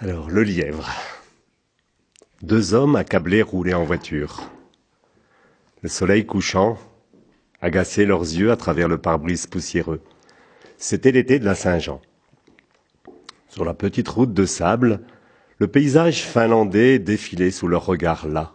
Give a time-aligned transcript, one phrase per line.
[0.00, 0.88] Alors, le lièvre.
[2.42, 4.48] Deux hommes accablés roulaient en voiture.
[5.82, 6.78] Le soleil couchant
[7.60, 10.00] agaçait leurs yeux à travers le pare-brise poussiéreux.
[10.76, 12.00] C'était l'été de la Saint-Jean.
[13.48, 15.00] Sur la petite route de sable,
[15.58, 18.52] le paysage finlandais défilait sous leurs regards là.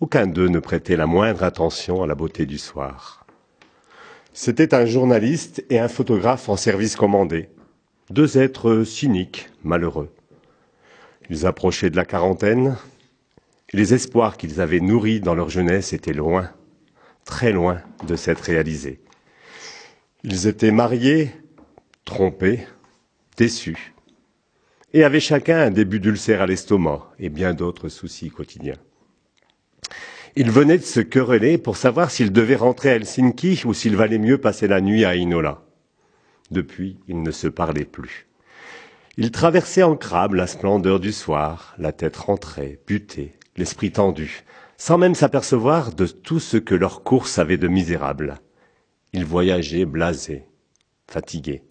[0.00, 3.24] Aucun d'eux ne prêtait la moindre attention à la beauté du soir.
[4.34, 7.48] C'était un journaliste et un photographe en service commandé,
[8.10, 10.10] deux êtres cyniques, malheureux.
[11.32, 12.76] Ils approchaient de la quarantaine,
[13.72, 16.50] les espoirs qu'ils avaient nourris dans leur jeunesse étaient loin,
[17.24, 19.00] très loin de s'être réalisés.
[20.24, 21.30] Ils étaient mariés,
[22.04, 22.66] trompés,
[23.38, 23.94] déçus,
[24.92, 28.76] et avaient chacun un début d'ulcère à l'estomac et bien d'autres soucis quotidiens.
[30.36, 34.18] Ils venaient de se quereller pour savoir s'ils devaient rentrer à Helsinki ou s'il valait
[34.18, 35.62] mieux passer la nuit à Inola.
[36.50, 38.26] Depuis, ils ne se parlaient plus.
[39.18, 44.44] Ils traversaient en crabe la splendeur du soir, la tête rentrée, butée, l'esprit tendu,
[44.78, 48.40] sans même s'apercevoir de tout ce que leur course avait de misérable.
[49.12, 50.46] Ils voyageaient blasés,
[51.08, 51.62] fatigués.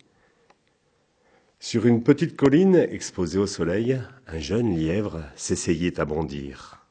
[1.59, 6.85] Sur une petite colline exposée au soleil, un jeune lièvre s'essayait à bondir.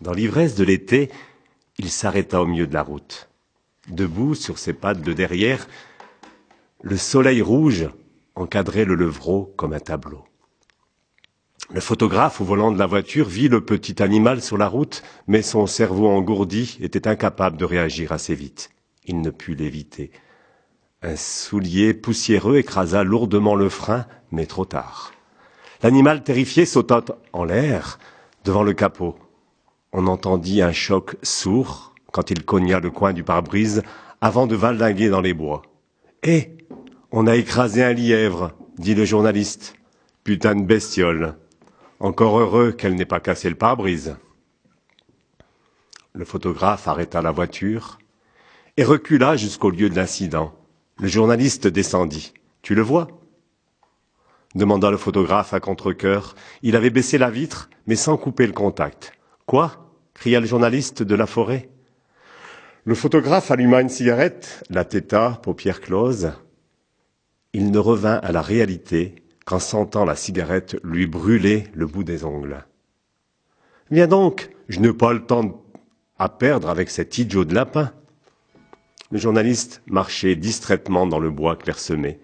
[0.00, 1.10] Dans l'ivresse de l'été,
[1.78, 3.28] il s'arrêta au milieu de la route.
[3.88, 5.68] Debout sur ses pattes de derrière,
[6.82, 7.88] le soleil rouge
[8.34, 10.24] encadrait le levreau comme un tableau.
[11.72, 15.42] Le photographe au volant de la voiture vit le petit animal sur la route, mais
[15.42, 18.70] son cerveau engourdi était incapable de réagir assez vite.
[19.06, 20.10] Il ne put l'éviter.
[21.02, 25.12] Un soulier poussiéreux écrasa lourdement le frein, mais trop tard.
[25.82, 27.98] L'animal terrifié sauta en l'air
[28.44, 29.16] devant le capot.
[29.92, 33.82] On entendit un choc sourd quand il cogna le coin du pare-brise
[34.20, 35.62] avant de valdinguer dans les bois.
[36.22, 36.50] Eh
[37.12, 39.74] on a écrasé un lièvre, dit le journaliste.
[40.24, 41.36] Putain de bestiole.
[42.00, 44.16] Encore heureux qu'elle n'ait pas cassé le pare-brise.
[46.14, 47.98] Le photographe arrêta la voiture
[48.76, 50.54] et recula jusqu'au lieu de l'incident.
[50.98, 52.32] Le journaliste descendit.
[52.62, 53.08] Tu le vois?
[54.54, 56.34] demanda le photographe à contre-cœur.
[56.62, 59.12] Il avait baissé la vitre, mais sans couper le contact.
[59.46, 59.94] Quoi?
[60.14, 61.68] cria le journaliste de la forêt.
[62.84, 66.32] Le photographe alluma une cigarette, la têta, paupières closes,
[67.52, 69.14] il ne revint à la réalité
[69.44, 72.64] qu'en sentant la cigarette lui brûler le bout des ongles.
[73.90, 75.62] Viens donc, je n'ai pas le temps
[76.18, 77.92] à perdre avec cet idiot de lapin.
[79.10, 82.20] Le journaliste marchait distraitement dans le bois clairsemé.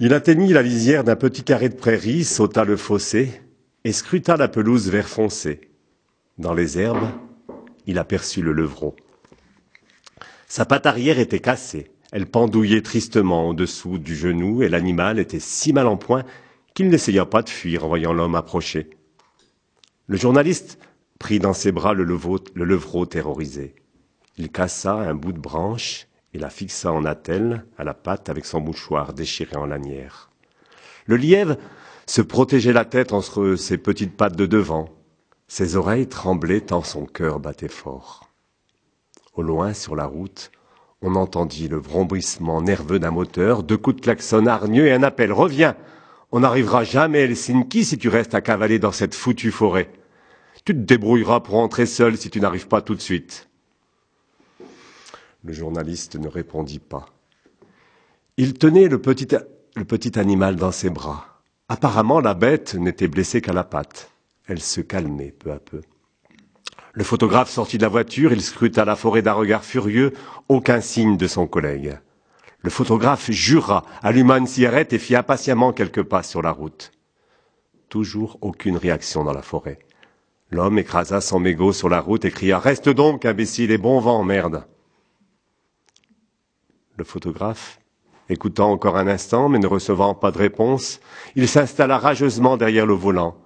[0.00, 3.40] Il atteignit la lisière d'un petit carré de prairie, sauta le fossé
[3.84, 5.72] et scruta la pelouse vert foncé.
[6.36, 7.08] Dans les herbes,
[7.86, 8.94] il aperçut le levreau.
[10.46, 11.90] Sa patte arrière était cassée.
[12.12, 16.24] Elle pendouillait tristement au-dessous du genou et l'animal était si mal en point
[16.74, 18.90] qu'il n'essaya pas de fuir en voyant l'homme approcher.
[20.06, 20.78] Le journaliste
[21.18, 23.74] prit dans ses bras le, levreau terrorisé.
[24.38, 28.46] Il cassa un bout de branche et la fixa en attelle à la patte avec
[28.46, 30.30] son mouchoir déchiré en lanière.
[31.06, 31.56] Le lièvre
[32.06, 34.88] se protégeait la tête entre ses petites pattes de devant.
[35.46, 38.30] Ses oreilles tremblaient tant son cœur battait fort.
[39.34, 40.50] Au loin, sur la route,
[41.02, 45.32] on entendit le vrombissement nerveux d'un moteur, deux coups de klaxon hargneux et un appel.
[45.32, 45.76] Reviens
[46.32, 49.90] On n'arrivera jamais à Helsinki si tu restes à cavaler dans cette foutue forêt.
[50.64, 53.48] Tu te débrouilleras pour entrer seul si tu n'arrives pas tout de suite.
[55.44, 57.06] Le journaliste ne répondit pas.
[58.36, 59.28] Il tenait le petit,
[59.76, 61.40] le petit animal dans ses bras.
[61.68, 64.10] Apparemment, la bête n'était blessée qu'à la patte.
[64.46, 65.80] Elle se calmait peu à peu.
[66.92, 70.12] Le photographe sortit de la voiture, il scruta la forêt d'un regard furieux,
[70.48, 71.98] aucun signe de son collègue.
[72.60, 76.90] Le photographe jura, alluma une cigarette et fit impatiemment quelques pas sur la route.
[77.88, 79.78] Toujours aucune réaction dans la forêt.
[80.50, 84.24] L'homme écrasa son mégot sur la route et cria Reste donc, imbécile, et bon vent,
[84.24, 84.66] merde.
[86.96, 87.78] Le photographe,
[88.28, 91.00] écoutant encore un instant, mais ne recevant pas de réponse,
[91.36, 93.36] il s'installa rageusement derrière le volant,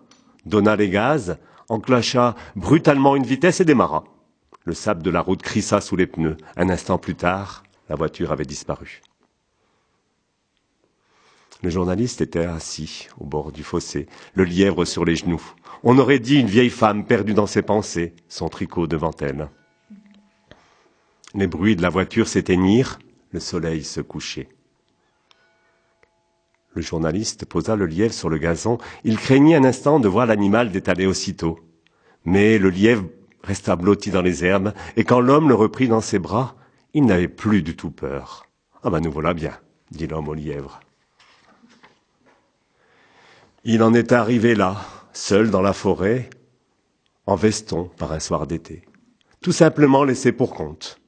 [0.47, 1.39] donna les gaz,
[1.69, 4.05] enclencha brutalement une vitesse et démarra.
[4.65, 6.37] Le sable de la route crissa sous les pneus.
[6.57, 9.03] Un instant plus tard, la voiture avait disparu.
[11.63, 15.43] Le journaliste était assis au bord du fossé, le lièvre sur les genoux.
[15.85, 19.49] On aurait dit une vieille femme perdue dans ses pensées, son tricot devant elle.
[21.35, 22.99] Les bruits de la voiture s'éteignirent,
[23.31, 24.49] le soleil se couchait.
[26.75, 28.79] Le journaliste posa le lièvre sur le gazon.
[29.05, 31.59] Il craignit un instant de voir l'animal détaler aussitôt.
[32.25, 33.05] Mais le lièvre
[33.43, 36.57] resta blotti dans les herbes, et quand l'homme le reprit dans ses bras,
[36.95, 38.47] il n'avait plus du tout peur.
[38.83, 39.59] Ah ben nous voilà bien,
[39.91, 40.81] dit l'homme au lièvre.
[43.65, 44.81] Il en est arrivé là,
[45.13, 46.31] seul dans la forêt,
[47.27, 48.83] en veston par un soir d'été,
[49.41, 50.99] tout simplement laissé pour compte.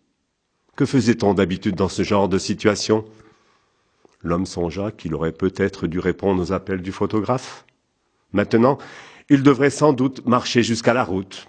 [0.77, 3.05] Que faisait-on d'habitude dans ce genre de situation?
[4.25, 7.67] L'homme songea qu'il aurait peut-être dû répondre aux appels du photographe.
[8.33, 8.79] Maintenant,
[9.29, 11.47] il devrait sans doute marcher jusqu'à la route,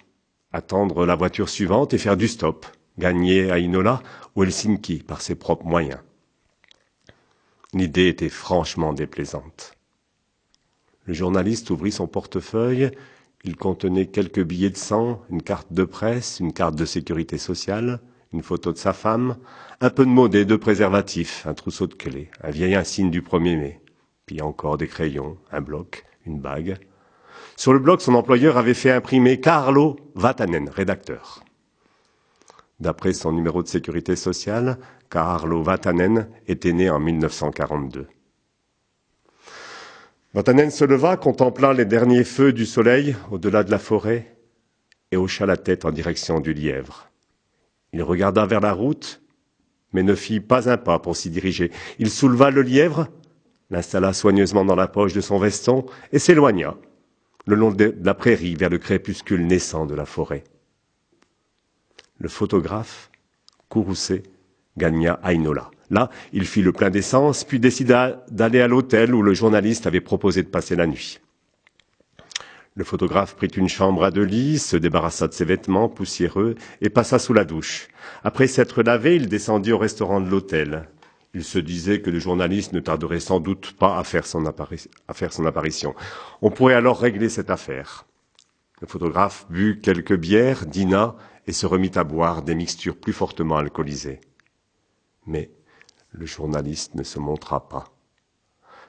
[0.52, 2.66] attendre la voiture suivante et faire du stop,
[2.98, 4.02] gagner à Inola
[4.36, 6.00] ou Helsinki par ses propres moyens.
[7.72, 9.74] L'idée était franchement déplaisante.
[11.06, 12.90] Le journaliste ouvrit son portefeuille.
[13.44, 18.00] Il contenait quelques billets de sang, une carte de presse, une carte de sécurité sociale,
[18.32, 19.36] une photo de sa femme,
[19.80, 23.56] un peu de monnaie, de préservatifs, un trousseau de clés, un vieil insigne du 1er
[23.56, 23.80] mai,
[24.26, 26.78] puis encore des crayons, un bloc, une bague.
[27.56, 31.42] Sur le bloc, son employeur avait fait imprimer Carlo Vatanen, rédacteur.
[32.80, 34.78] D'après son numéro de sécurité sociale,
[35.08, 38.06] Carlo Vatanen était né en 1942.
[40.34, 44.36] Vatanen se leva, contempla les derniers feux du soleil au-delà de la forêt
[45.10, 47.08] et hocha la tête en direction du lièvre.
[47.92, 49.22] Il regarda vers la route,
[49.92, 51.70] mais ne fit pas un pas pour s'y diriger.
[51.98, 53.08] Il souleva le lièvre,
[53.70, 56.74] l'installa soigneusement dans la poche de son veston et s'éloigna
[57.46, 60.44] le long de la prairie vers le crépuscule naissant de la forêt.
[62.18, 63.10] Le photographe,
[63.68, 64.24] courroucé,
[64.76, 65.70] gagna Ainola.
[65.90, 70.00] Là, il fit le plein d'essence, puis décida d'aller à l'hôtel où le journaliste avait
[70.00, 71.20] proposé de passer la nuit.
[72.76, 76.90] Le photographe prit une chambre à deux lits, se débarrassa de ses vêtements poussiéreux et
[76.90, 77.88] passa sous la douche.
[78.22, 80.86] Après s'être lavé, il descendit au restaurant de l'hôtel.
[81.32, 85.94] Il se disait que le journaliste ne tarderait sans doute pas à faire, son apparition.
[86.42, 88.04] On pourrait alors régler cette affaire.
[88.82, 93.56] Le photographe but quelques bières, dîna et se remit à boire des mixtures plus fortement
[93.56, 94.20] alcoolisées.
[95.26, 95.50] Mais
[96.12, 97.84] le journaliste ne se montra pas.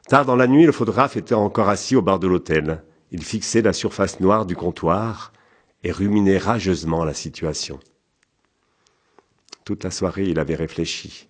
[0.10, 2.84] Tard dans la nuit, le photographe était encore assis au bar de l'hôtel.
[3.12, 5.32] Il fixait la surface noire du comptoir
[5.84, 7.80] et ruminait rageusement la situation.
[9.64, 11.28] Toute la soirée, il avait réfléchi.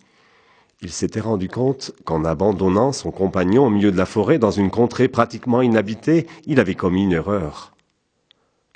[0.82, 4.70] Il s'était rendu compte qu'en abandonnant son compagnon au milieu de la forêt dans une
[4.70, 7.76] contrée pratiquement inhabitée, il avait commis une erreur.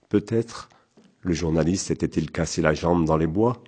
[0.10, 0.70] Peut-être
[1.22, 3.64] le journaliste s'était-il cassé la jambe dans les bois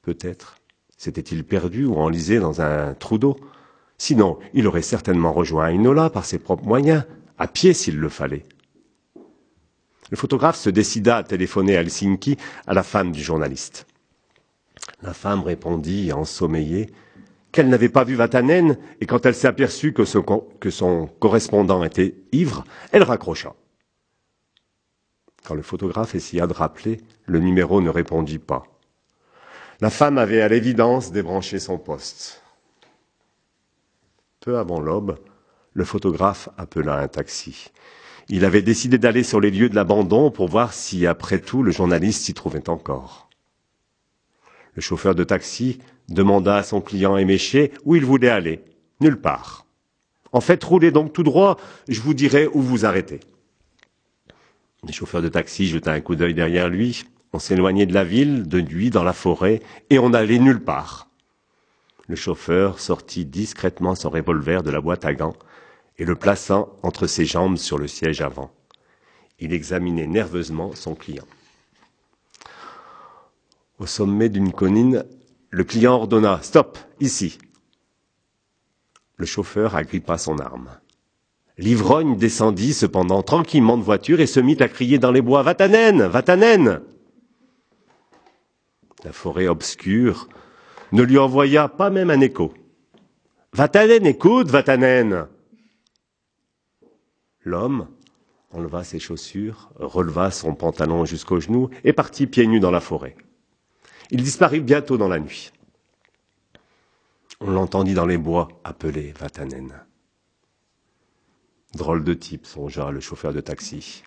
[0.00, 0.56] Peut-être.
[0.96, 3.36] S'était-il perdu ou enlisé dans un trou d'eau
[3.98, 7.04] Sinon, il aurait certainement rejoint Inola par ses propres moyens,
[7.38, 8.44] à pied s'il le fallait.
[10.14, 12.36] Le photographe se décida à téléphoner à Helsinki
[12.68, 13.84] à la femme du journaliste.
[15.02, 16.94] La femme répondit, ensommeillée,
[17.50, 20.04] qu'elle n'avait pas vu Vatanen, et quand elle s'est aperçue que,
[20.60, 22.62] que son correspondant était ivre,
[22.92, 23.56] elle raccrocha.
[25.42, 28.62] Quand le photographe essaya de rappeler, le numéro ne répondit pas.
[29.80, 32.40] La femme avait à l'évidence débranché son poste.
[34.38, 35.18] Peu avant l'aube,
[35.72, 37.72] le photographe appela un taxi.
[38.28, 41.72] Il avait décidé d'aller sur les lieux de l'abandon pour voir si, après tout, le
[41.72, 43.28] journaliste s'y trouvait encore.
[44.74, 45.78] Le chauffeur de taxi
[46.08, 48.64] demanda à son client éméché où il voulait aller.
[49.00, 49.66] Nulle part.
[50.32, 53.20] En fait, roulez donc tout droit, je vous dirai où vous arrêtez.
[54.86, 57.04] Le chauffeur de taxi jeta un coup d'œil derrière lui.
[57.32, 59.60] On s'éloignait de la ville, de nuit, dans la forêt,
[59.90, 61.08] et on n'allait nulle part.
[62.08, 65.36] Le chauffeur sortit discrètement son revolver de la boîte à gants
[65.98, 68.50] et le plaçant entre ses jambes sur le siège avant.
[69.38, 71.26] Il examinait nerveusement son client.
[73.78, 75.04] Au sommet d'une colline,
[75.50, 77.38] le client ordonna Stop, ici.
[79.16, 80.70] Le chauffeur agrippa son arme.
[81.58, 86.02] L'ivrogne descendit cependant tranquillement de voiture et se mit à crier dans les bois Vatanen
[86.02, 86.80] Vatanen
[89.04, 90.28] La forêt obscure
[90.90, 92.52] ne lui envoya pas même un écho.
[93.52, 95.28] Vatanen, écoute, Vatanen
[97.44, 97.88] L'homme
[98.50, 103.16] enleva ses chaussures, releva son pantalon jusqu'aux genoux et partit pieds nus dans la forêt.
[104.10, 105.52] Il disparut bientôt dans la nuit.
[107.40, 109.84] On l'entendit dans les bois appeler Vatanen.
[111.74, 114.04] Drôle de type, songea le chauffeur de taxi.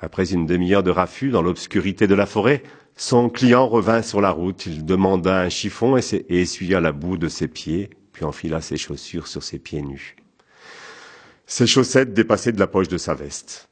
[0.00, 2.62] Après une demi-heure de raffut dans l'obscurité de la forêt,
[2.96, 4.66] son client revint sur la route.
[4.66, 9.28] Il demanda un chiffon et, essuya la boue de ses pieds, puis enfila ses chaussures
[9.28, 10.16] sur ses pieds nus.
[11.46, 13.68] Ses chaussettes dépassaient de la poche de sa veste.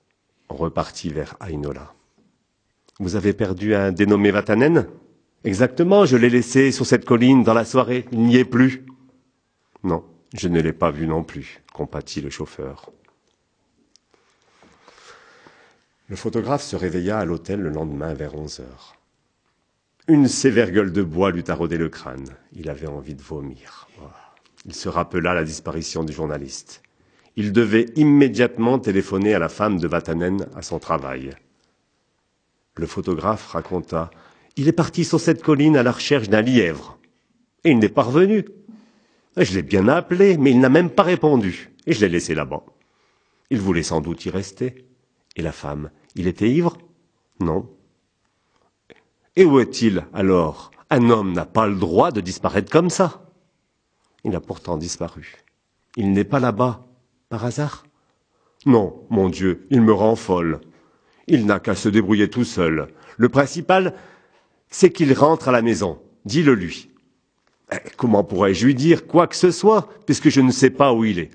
[0.49, 1.95] Repartit vers Ainola.
[2.99, 4.87] Vous avez perdu un dénommé Vatanen?
[5.45, 8.07] Exactement, je l'ai laissé sur cette colline dans la soirée.
[8.13, 8.85] Il n'y est plus.
[9.83, 12.91] Non, je ne l'ai pas vu non plus, compatit le chauffeur.
[16.09, 18.97] Le photographe se réveilla à l'hôtel le lendemain vers onze heures.
[20.09, 22.37] Une sévère gueule de bois lui taraudait le crâne.
[22.53, 23.89] Il avait envie de vomir.
[24.67, 26.83] Il se rappela la disparition du journaliste.
[27.37, 31.31] Il devait immédiatement téléphoner à la femme de Vatanen à son travail.
[32.77, 34.11] Le photographe raconta
[34.57, 36.99] Il est parti sur cette colline à la recherche d'un lièvre.
[37.65, 38.45] Et il n'est pas revenu.
[39.37, 41.71] Je l'ai bien appelé, mais il n'a même pas répondu.
[41.87, 42.65] Et je l'ai laissé là-bas.
[43.51, 44.87] Il voulait sans doute y rester.
[45.37, 46.77] Et la femme, il était ivre?
[47.41, 47.71] Non.
[49.37, 50.71] Et où est-il alors?
[50.91, 53.31] Un homme n'a pas le droit de disparaître comme ça.
[54.25, 55.37] Il a pourtant disparu.
[55.97, 56.87] Il n'est pas là-bas,
[57.33, 57.87] par hasard?
[58.67, 60.61] Non, mon Dieu, il me rend folle.
[61.29, 62.89] Il n'a qu'à se débrouiller tout seul.
[63.17, 63.95] Le principal,
[64.69, 65.99] c'est qu'il rentre à la maison.
[66.27, 66.91] Dis-le lui.
[67.73, 71.07] Eh, comment pourrais-je lui dire quoi que ce soit, puisque je ne sais pas où
[71.07, 71.31] il est?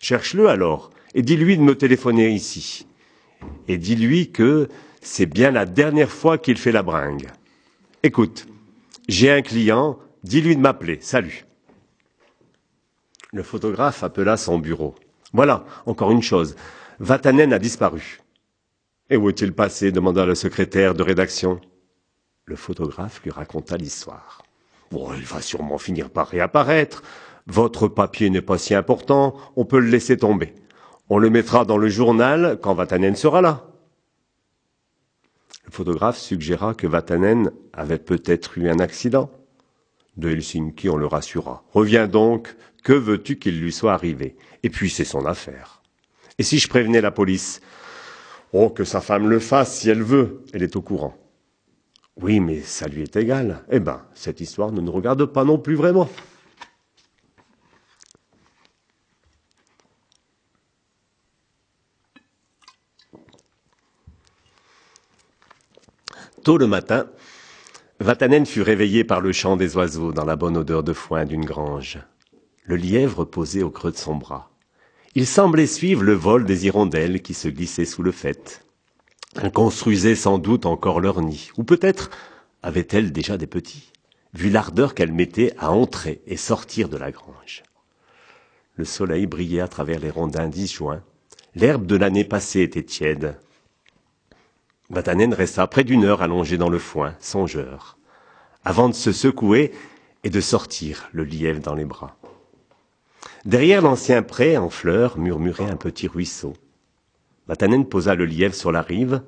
[0.00, 2.86] Cherche-le alors, et dis-lui de me téléphoner ici.
[3.66, 4.68] Et dis-lui que
[5.02, 7.26] c'est bien la dernière fois qu'il fait la bringue.
[8.04, 8.46] Écoute,
[9.08, 10.98] j'ai un client, dis-lui de m'appeler.
[11.00, 11.46] Salut.
[13.32, 14.94] Le photographe appela son bureau.
[15.32, 16.56] Voilà, encore une chose.
[16.98, 18.20] Vatanen a disparu.
[19.08, 21.60] Et où est-il passé demanda le secrétaire de rédaction.
[22.44, 24.42] Le photographe lui raconta l'histoire.
[24.90, 27.02] Bon, il va sûrement finir par réapparaître.
[27.46, 30.54] Votre papier n'est pas si important, on peut le laisser tomber.
[31.08, 33.68] On le mettra dans le journal quand Vatanen sera là.
[35.66, 39.30] Le photographe suggéra que Vatanen avait peut-être eu un accident.
[40.16, 41.62] De Helsinki, on le rassura.
[41.72, 44.36] Reviens donc, que veux-tu qu'il lui soit arrivé?
[44.62, 45.82] Et puis c'est son affaire.
[46.38, 47.60] Et si je prévenais la police?
[48.52, 51.16] Oh, que sa femme le fasse si elle veut, elle est au courant.
[52.16, 53.64] Oui, mais ça lui est égal.
[53.70, 56.08] Eh ben, cette histoire ne nous regarde pas non plus vraiment.
[66.42, 67.06] Tôt le matin,
[68.00, 71.44] Vatanen fut réveillé par le chant des oiseaux dans la bonne odeur de foin d'une
[71.44, 71.98] grange.
[72.70, 74.48] Le lièvre posait au creux de son bras.
[75.16, 78.64] Il semblait suivre le vol des hirondelles qui se glissaient sous le faîte.
[79.34, 82.10] Elles construisaient sans doute encore leur nid, ou peut-être
[82.62, 83.90] avaient-elles déjà des petits,
[84.34, 87.64] vu l'ardeur qu'elles mettaient à entrer et sortir de la grange.
[88.76, 91.02] Le soleil brillait à travers les rondins disjoints.
[91.56, 93.36] L'herbe de l'année passée était tiède.
[94.90, 97.98] Vatanen resta près d'une heure allongé dans le foin, songeur,
[98.64, 99.72] avant de se secouer
[100.22, 102.19] et de sortir le lièvre dans les bras.
[103.44, 106.54] Derrière l'ancien pré en fleurs murmurait un petit ruisseau.
[107.46, 109.22] Vatanen posa le lièvre sur la rive,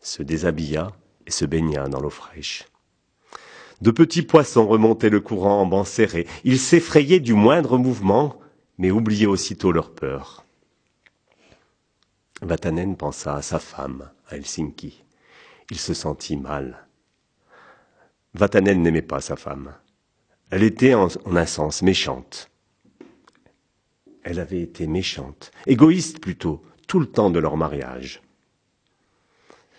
[0.00, 0.92] se déshabilla
[1.26, 2.66] et se baigna dans l'eau fraîche.
[3.80, 6.26] De petits poissons remontaient le courant en banc serré.
[6.44, 8.38] Ils s'effrayaient du moindre mouvement,
[8.78, 10.44] mais oubliaient aussitôt leur peur.
[12.42, 15.04] Vatanen pensa à sa femme, à Helsinki.
[15.70, 16.86] Il se sentit mal.
[18.34, 19.74] Vatanen n'aimait pas sa femme.
[20.50, 22.50] Elle était en, en, un sens méchante.
[24.24, 28.22] Elle avait été méchante, égoïste plutôt, tout le temps de leur mariage.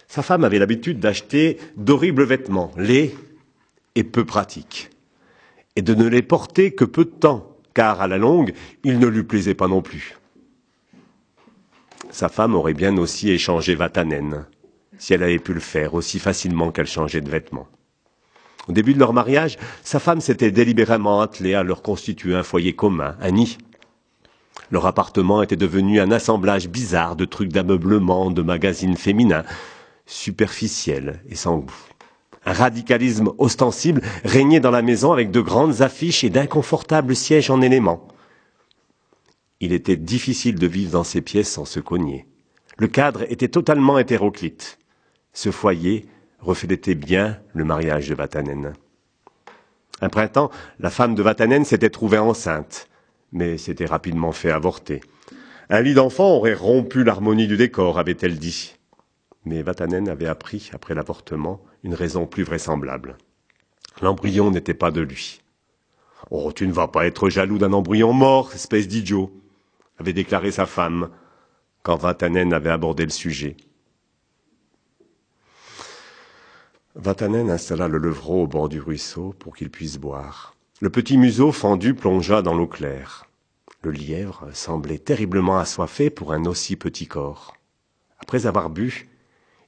[0.08, 3.16] Sa femme avait l'habitude d'acheter d'horribles vêtements, laids
[3.96, 4.92] et peu pratiques,
[5.76, 9.08] et de ne les porter que peu de temps, car à la longue, ils ne
[9.08, 10.18] lui plaisaient pas non plus.
[12.12, 14.46] Sa femme aurait bien aussi échangé Vatanen,
[15.00, 17.68] si elle avait pu le faire aussi facilement qu'elle changeait de vêtements.
[18.68, 22.74] Au début de leur mariage, sa femme s'était délibérément attelée à leur constituer un foyer
[22.74, 23.58] commun, un nid.
[24.72, 29.44] Leur appartement était devenu un assemblage bizarre de trucs d'ameublement, de magazines féminins,
[30.06, 31.88] superficiels et sans goût.
[32.46, 37.62] Un radicalisme ostensible régnait dans la maison avec de grandes affiches et d'inconfortables sièges en
[37.62, 38.08] éléments.
[39.60, 42.28] Il était difficile de vivre dans ces pièces sans se cogner.
[42.78, 44.78] Le cadre était totalement hétéroclite.
[45.34, 46.06] Ce foyer
[46.40, 48.74] reflétait bien le mariage de Vatanen.
[50.02, 52.90] Un printemps, la femme de Vatanen s'était trouvée enceinte,
[53.32, 55.02] mais s'était rapidement fait avorter.
[55.70, 58.76] Un lit d'enfant aurait rompu l'harmonie du décor, avait-elle dit.
[59.46, 63.18] Mais Vatanen avait appris, après l'avortement, une raison plus vraisemblable.
[64.02, 65.42] L'embryon n'était pas de lui.
[66.32, 69.32] Oh, tu ne vas pas être jaloux d'un embryon mort, espèce d'idiot
[70.00, 71.10] avait déclaré sa femme
[71.84, 73.56] quand Vatanen avait abordé le sujet.
[76.96, 80.55] Vatanen installa le levreau au bord du ruisseau pour qu'il puisse boire.
[80.82, 83.30] Le petit museau fendu plongea dans l'eau claire.
[83.82, 87.56] Le lièvre semblait terriblement assoiffé pour un aussi petit corps.
[88.20, 89.08] Après avoir bu,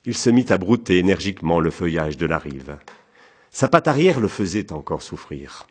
[0.04, 2.78] il se mit à brouter énergiquement le feuillage de la rive.
[3.52, 5.66] Sa patte arrière le faisait encore souffrir.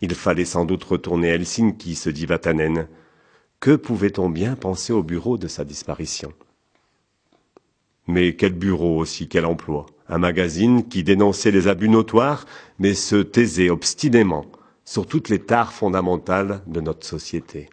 [0.00, 2.86] Il fallait sans doute retourner à Helsinki, se dit Vatanen.
[3.58, 6.32] Que pouvait-on bien penser au bureau de sa disparition?
[8.06, 9.86] Mais quel bureau aussi, quel emploi?
[10.12, 12.44] Un magazine qui dénonçait les abus notoires,
[12.78, 14.44] mais se taisait obstinément
[14.84, 17.70] sur toutes les tares fondamentales de notre société.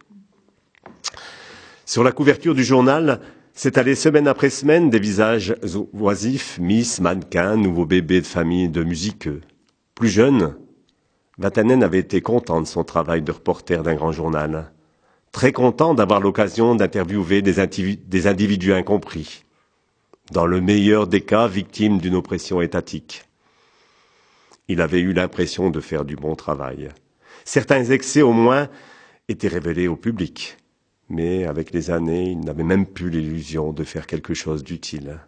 [1.86, 3.20] Sur la couverture du journal,
[3.54, 5.54] s'étalaient semaine après semaine des visages
[5.92, 9.42] oisifs, miss, mannequins, nouveaux bébés de famille de musiqueux.
[9.94, 10.56] Plus jeune,
[11.40, 14.72] Vatanen avait été content de son travail de reporter d'un grand journal,
[15.34, 17.56] très content d'avoir l'occasion d'interviewer des,
[17.98, 19.44] des individus incompris,
[20.32, 23.24] dans le meilleur des cas victimes d'une oppression étatique.
[24.68, 26.90] Il avait eu l'impression de faire du bon travail.
[27.44, 28.70] Certains excès, au moins,
[29.28, 30.58] étaient révélés au public.
[31.10, 35.20] Mais avec les années, il n'avait même plus l'illusion de faire quelque chose d'utile.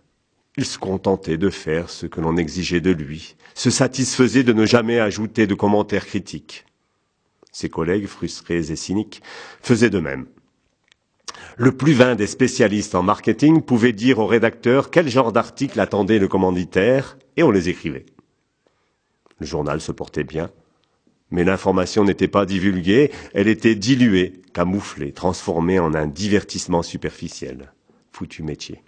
[0.57, 4.65] Il se contentait de faire ce que l'on exigeait de lui, se satisfaisait de ne
[4.65, 6.65] jamais ajouter de commentaires critiques.
[7.51, 9.23] Ses collègues, frustrés et cyniques,
[9.61, 10.27] faisaient de même.
[11.61, 16.17] Le plus vain des spécialistes en marketing pouvait dire au rédacteur quel genre d'article attendait
[16.17, 18.07] le commanditaire, et on les écrivait.
[19.37, 20.49] Le journal se portait bien,
[21.29, 27.71] mais l'information n'était pas divulguée, elle était diluée, camouflée, transformée en un divertissement superficiel.
[28.11, 28.81] Foutu métier.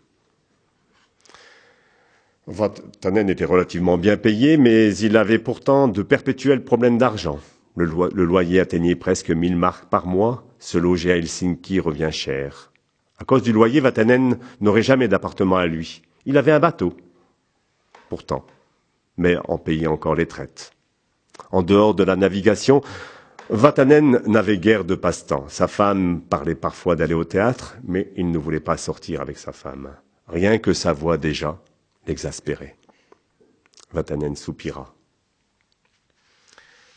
[2.47, 7.39] Vatanen était relativement bien payé, mais il avait pourtant de perpétuels problèmes d'argent.
[7.75, 7.85] Le,
[8.23, 10.45] loyer atteignait presque 1000 marques par mois.
[10.59, 12.71] Se loger à Helsinki revient cher.
[13.17, 16.01] À cause du loyer, Vatanen n'aurait jamais d'appartement à lui.
[16.25, 16.93] Il avait un bateau.
[18.09, 18.45] Pourtant,
[19.17, 20.71] mais en payait encore les traites.
[21.51, 22.81] En dehors de la navigation,
[23.49, 25.45] Vatanen n'avait guère de passe-temps.
[25.49, 29.51] Sa femme parlait parfois d'aller au théâtre, mais il ne voulait pas sortir avec sa
[29.51, 29.95] femme.
[30.27, 31.59] Rien que sa voix déjà
[32.07, 32.77] l'exaspérait.
[33.91, 34.93] Vatanen soupira.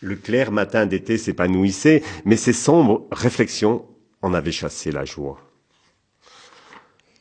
[0.07, 3.85] Le clair matin d'été s'épanouissait, mais ses sombres réflexions
[4.23, 5.41] en avaient chassé la joie.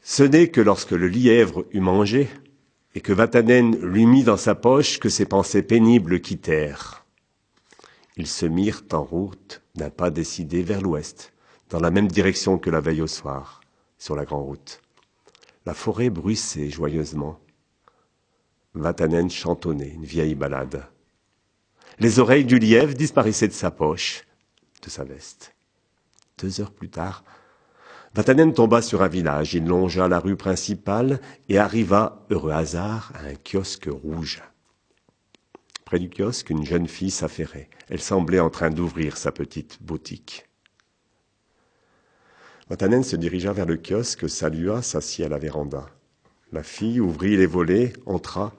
[0.04, 2.30] Ce n'est que lorsque le lièvre eut mangé
[2.94, 7.04] et que Vatanen lui mit dans sa poche que ses pensées pénibles quittèrent.
[8.18, 11.34] Ils se mirent en route d'un pas décidé vers l'ouest,
[11.72, 13.62] dans la même direction que la veille au soir,
[13.98, 14.80] sur la grande route.
[15.66, 17.40] La forêt bruissait joyeusement.
[18.76, 20.84] Vatanen chantonnait une vieille ballade.
[22.00, 24.26] Les oreilles du lièvre disparaissaient de sa poche,
[24.84, 25.56] de sa veste.
[26.38, 27.24] Deux heures plus tard,
[28.16, 29.56] Vatanen tomba sur un village.
[29.56, 34.42] Il longea la rue principale et arriva, heureux hasard, à un kiosque rouge.
[35.84, 37.70] Près du kiosque, une jeune fille s'affairait.
[37.90, 40.48] Elle semblait en train d'ouvrir sa petite boutique.
[42.70, 45.86] Vatanen se dirigea vers le kiosque, salua, s'assit à la véranda.
[46.54, 48.54] La fille ouvrit les volets, entra,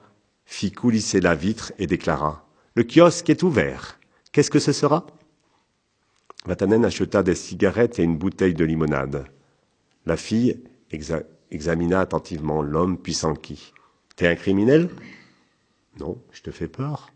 [0.45, 2.46] fit coulisser la vitre et déclara
[2.77, 3.99] Le kiosque est ouvert.
[4.31, 5.07] Qu'est-ce que ce sera?
[6.45, 9.25] Vatanen acheta des cigarettes et une bouteille de limonade.
[10.05, 10.61] La fille
[11.49, 13.73] examina attentivement l'homme puis s'enquit.
[14.15, 14.91] T'es un criminel?
[15.99, 17.09] Non, je te fais peur.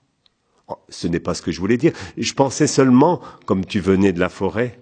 [0.67, 1.93] Oh, ce n'est pas ce que je voulais dire.
[2.17, 4.79] Je pensais seulement, comme tu venais de la forêt.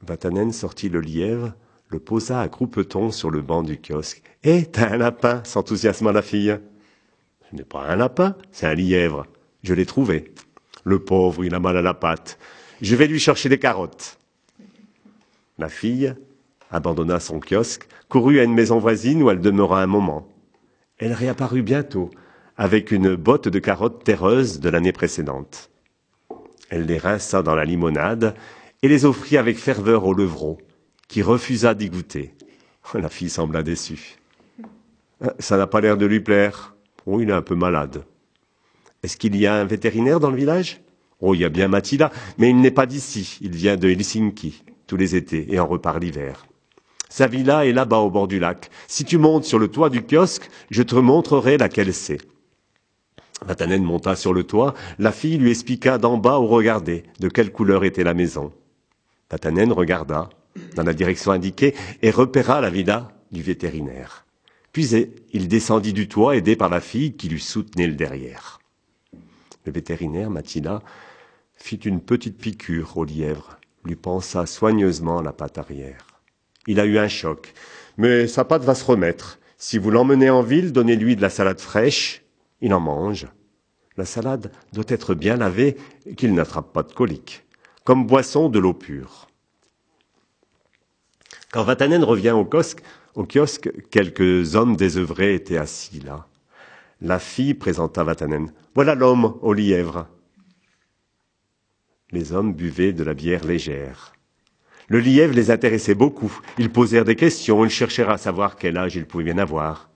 [0.00, 1.54] Vatanen sortit le lièvre,
[1.90, 4.20] le posa à groupeton sur le banc du kiosque.
[4.42, 6.58] Eh, t'as un lapin s'enthousiasma la fille.
[7.50, 9.26] Ce n'est pas un lapin, c'est un lièvre.
[9.62, 10.32] Je l'ai trouvé.
[10.84, 12.38] Le pauvre, il a mal à la patte.
[12.80, 14.18] Je vais lui chercher des carottes.
[15.58, 16.14] La fille
[16.70, 20.28] abandonna son kiosque, courut à une maison voisine où elle demeura un moment.
[20.98, 22.10] Elle réapparut bientôt,
[22.56, 25.70] avec une botte de carottes terreuses de l'année précédente.
[26.70, 28.34] Elle les rinça dans la limonade
[28.82, 30.58] et les offrit avec ferveur au levreau,
[31.08, 32.34] qui refusa d'y goûter.
[32.94, 34.18] La fille sembla déçue.
[35.22, 36.74] Euh, ça n'a pas l'air de lui plaire.
[37.10, 38.04] Oh, il est un peu malade.
[39.02, 40.82] Est-ce qu'il y a un vétérinaire dans le village?
[41.22, 43.38] Oh, il y a bien Mathilda, mais il n'est pas d'ici.
[43.40, 46.46] Il vient de Helsinki, tous les étés, et en repart l'hiver.
[47.08, 48.68] Sa villa est là-bas au bord du lac.
[48.88, 52.20] Si tu montes sur le toit du kiosque, je te montrerai laquelle c'est.
[53.42, 54.74] Vatanen monta sur le toit.
[54.98, 58.52] La fille lui expliqua d'en bas où regarder de quelle couleur était la maison.
[59.30, 60.28] Vatanen regarda
[60.76, 64.26] dans la direction indiquée et repéra la villa du vétérinaire.
[64.78, 64.94] Puis
[65.32, 68.60] il descendit du toit aidé par la fille qui lui soutenait le derrière.
[69.64, 70.82] Le vétérinaire, Mathilda,
[71.56, 76.06] fit une petite piqûre au lièvre, lui pensa soigneusement la patte arrière.
[76.68, 77.54] Il a eu un choc.
[77.96, 79.40] Mais sa patte va se remettre.
[79.56, 82.22] Si vous l'emmenez en ville, donnez-lui de la salade fraîche.
[82.60, 83.26] Il en mange.
[83.96, 85.76] La salade doit être bien lavée
[86.16, 87.44] qu'il n'attrape pas de colique.
[87.82, 89.26] Comme boisson, de l'eau pure.
[91.50, 92.82] Quand Vatanen revient au kiosque,
[93.14, 96.26] au kiosque, quelques hommes désœuvrés étaient assis là.
[97.00, 98.52] La fille présenta Vatanen.
[98.74, 100.06] Voilà l'homme au lièvre.
[102.10, 104.14] Les hommes buvaient de la bière légère.
[104.88, 106.32] Le lièvre les intéressait beaucoup.
[106.58, 109.90] Ils posèrent des questions, ils cherchèrent à savoir quel âge il pouvait bien avoir.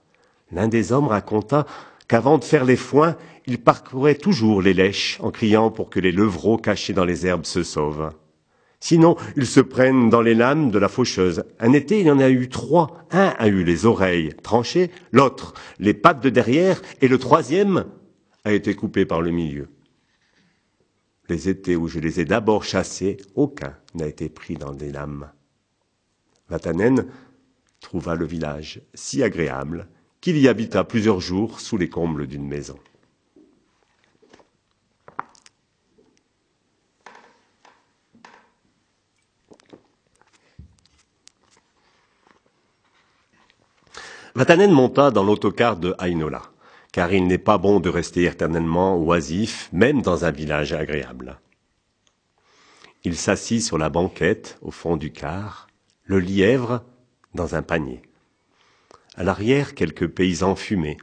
[0.51, 1.65] L'un des hommes raconta
[2.07, 6.11] qu'avant de faire les foins, il parcourait toujours les lèches en criant pour que les
[6.11, 8.13] levreaux cachés dans les herbes se sauvent.
[8.83, 11.45] Sinon, ils se prennent dans les lames de la faucheuse.
[11.57, 13.05] Un été, il y en a eu trois.
[13.11, 17.85] Un a eu les oreilles tranchées, l'autre les pattes de derrière, et le troisième
[18.43, 19.69] a été coupé par le milieu.
[21.29, 25.31] Les étés où je les ai d'abord chassés, aucun n'a été pris dans des lames.
[26.49, 27.05] Vatanen
[27.79, 29.87] trouva le village si agréable
[30.19, 32.77] qu'il y habita plusieurs jours sous les combles d'une maison.
[44.35, 46.41] Vatanen monta dans l'autocar de Ainola,
[46.91, 51.39] car il n'est pas bon de rester éternellement oisif, même dans un village agréable.
[53.03, 55.67] Il s'assit sur la banquette au fond du car,
[56.05, 56.83] le lièvre
[57.35, 58.01] dans un panier.
[59.15, 60.97] À l'arrière, quelques paysans fumaient.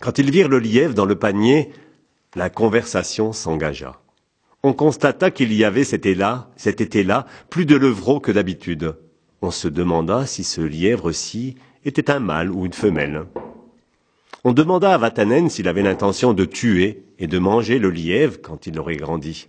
[0.00, 1.72] Quand ils virent le lièvre dans le panier,
[2.34, 4.00] la conversation s'engagea.
[4.64, 8.96] On constata qu'il y avait cet été-là, plus de levreaux que d'habitude.
[9.42, 13.24] On se demanda si ce lièvre-ci était un mâle ou une femelle.
[14.44, 18.66] On demanda à Vatanen s'il avait l'intention de tuer et de manger le lièvre quand
[18.66, 19.48] il aurait grandi.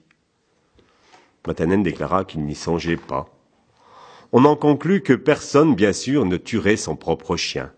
[1.46, 3.28] Vatanen déclara qu'il n'y songeait pas.
[4.32, 7.72] On en conclut que personne, bien sûr, ne tuerait son propre chien,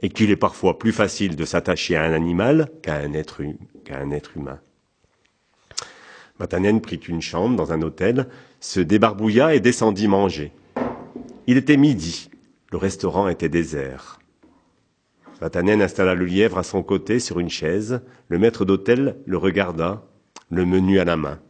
[0.00, 4.36] et qu'il est parfois plus facile de s'attacher à un animal qu'à un, un être
[4.36, 4.60] humain.
[6.38, 8.26] Vatanen prit une chambre dans un hôtel,
[8.60, 10.52] se débarbouilla et descendit manger.
[11.46, 12.29] Il était midi.
[12.70, 14.20] Le restaurant était désert.
[15.40, 18.02] Vatanen installa le lièvre à son côté sur une chaise.
[18.28, 20.06] Le maître d'hôtel le regarda,
[20.50, 21.40] le menu à la main.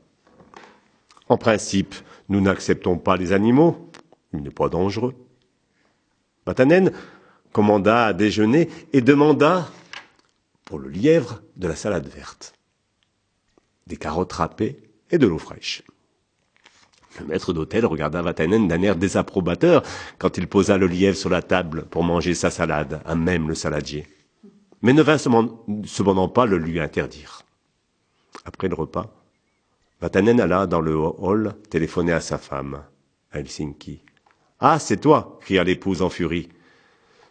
[1.28, 1.94] En principe,
[2.28, 3.90] nous n'acceptons pas les animaux.
[4.32, 5.14] Il n'est pas dangereux.
[6.46, 6.92] Vatanen
[7.52, 9.68] commanda à déjeuner et demanda
[10.64, 12.54] pour le lièvre de la salade verte,
[13.86, 15.82] des carottes râpées et de l'eau fraîche.
[17.18, 19.82] Le maître d'hôtel regarda Vatanen d'un air désapprobateur
[20.18, 23.54] quand il posa le lièvre sur la table pour manger sa salade, à même le
[23.54, 24.06] saladier.
[24.82, 27.42] Mais ne vint cependant pas le lui interdire.
[28.44, 29.12] Après le repas,
[30.00, 32.82] Vatanen alla dans le hall téléphoner à sa femme,
[33.32, 34.02] à Helsinki.
[34.60, 36.48] Ah, c'est toi, cria l'épouse en furie.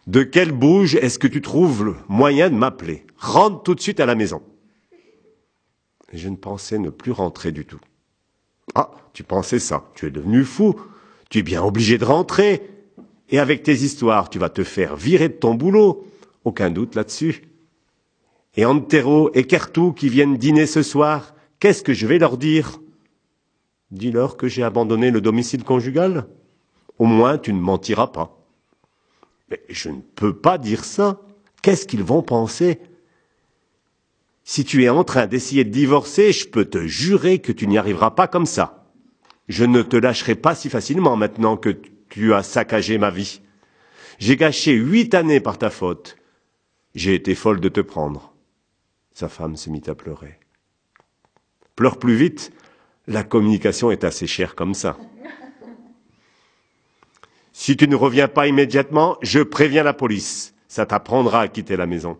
[0.06, 3.06] De quelle bouge est-ce que tu trouves le moyen de m'appeler?
[3.18, 4.42] Rentre tout de suite à la maison.
[6.12, 7.80] Je ne pensais ne plus rentrer du tout.
[8.74, 10.74] Ah, tu pensais ça, tu es devenu fou,
[11.28, 12.70] tu es bien obligé de rentrer.
[13.28, 16.06] Et avec tes histoires, tu vas te faire virer de ton boulot.
[16.44, 17.42] Aucun doute là-dessus.
[18.56, 22.80] Et Antero et Kertou qui viennent dîner ce soir, qu'est-ce que je vais leur dire?
[23.92, 26.26] Dis-leur que j'ai abandonné le domicile conjugal.
[26.98, 28.36] Au moins, tu ne mentiras pas.
[29.48, 31.20] Mais je ne peux pas dire ça.
[31.62, 32.80] Qu'est-ce qu'ils vont penser?
[34.50, 37.78] Si tu es en train d'essayer de divorcer, je peux te jurer que tu n'y
[37.78, 38.84] arriveras pas comme ça.
[39.46, 43.42] Je ne te lâcherai pas si facilement maintenant que tu as saccagé ma vie.
[44.18, 46.16] J'ai gâché huit années par ta faute.
[46.96, 48.34] J'ai été folle de te prendre.
[49.12, 50.40] Sa femme se mit à pleurer.
[51.76, 52.52] Pleure plus vite,
[53.06, 54.98] la communication est assez chère comme ça.
[57.52, 60.56] Si tu ne reviens pas immédiatement, je préviens la police.
[60.66, 62.18] Ça t'apprendra à quitter la maison.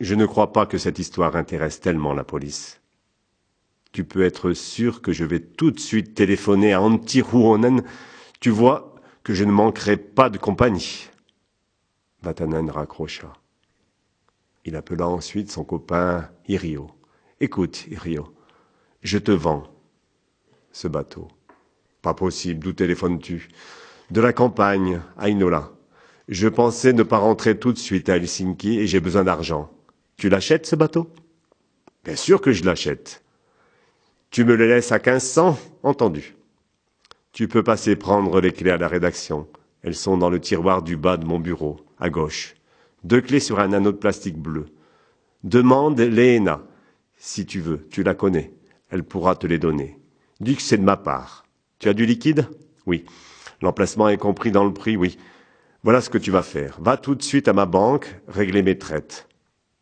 [0.00, 2.80] Je ne crois pas que cette histoire intéresse tellement la police.
[3.92, 7.84] Tu peux être sûr que je vais tout de suite téléphoner à Antti Ruonen.
[8.40, 11.08] Tu vois que je ne manquerai pas de compagnie.
[12.22, 13.32] Vatanen raccrocha.
[14.64, 16.90] Il appela ensuite son copain Irio.
[17.40, 18.34] Écoute, Irio,
[19.02, 19.64] je te vends
[20.72, 21.28] ce bateau.
[22.02, 23.48] Pas possible, d'où téléphones-tu?
[24.10, 25.70] De la campagne, à Inola.
[26.28, 29.70] Je pensais ne pas rentrer tout de suite à Helsinki et j'ai besoin d'argent.
[30.24, 31.10] Tu l'achètes, ce bateau?
[32.02, 33.22] Bien sûr que je l'achète.
[34.30, 36.34] Tu me le laisses à 1500 Entendu.
[37.32, 39.46] Tu peux passer prendre les clés à la rédaction.
[39.82, 42.54] Elles sont dans le tiroir du bas de mon bureau, à gauche.
[43.02, 44.64] Deux clés sur un anneau de plastique bleu.
[45.42, 46.62] Demande Léna.
[47.18, 48.54] Si tu veux, tu la connais.
[48.88, 49.98] Elle pourra te les donner.
[50.40, 51.44] Dis que c'est de ma part.
[51.80, 52.48] Tu as du liquide?
[52.86, 53.04] Oui.
[53.60, 55.18] L'emplacement est compris dans le prix, oui.
[55.82, 56.78] Voilà ce que tu vas faire.
[56.80, 59.28] Va tout de suite à ma banque, régler mes traites.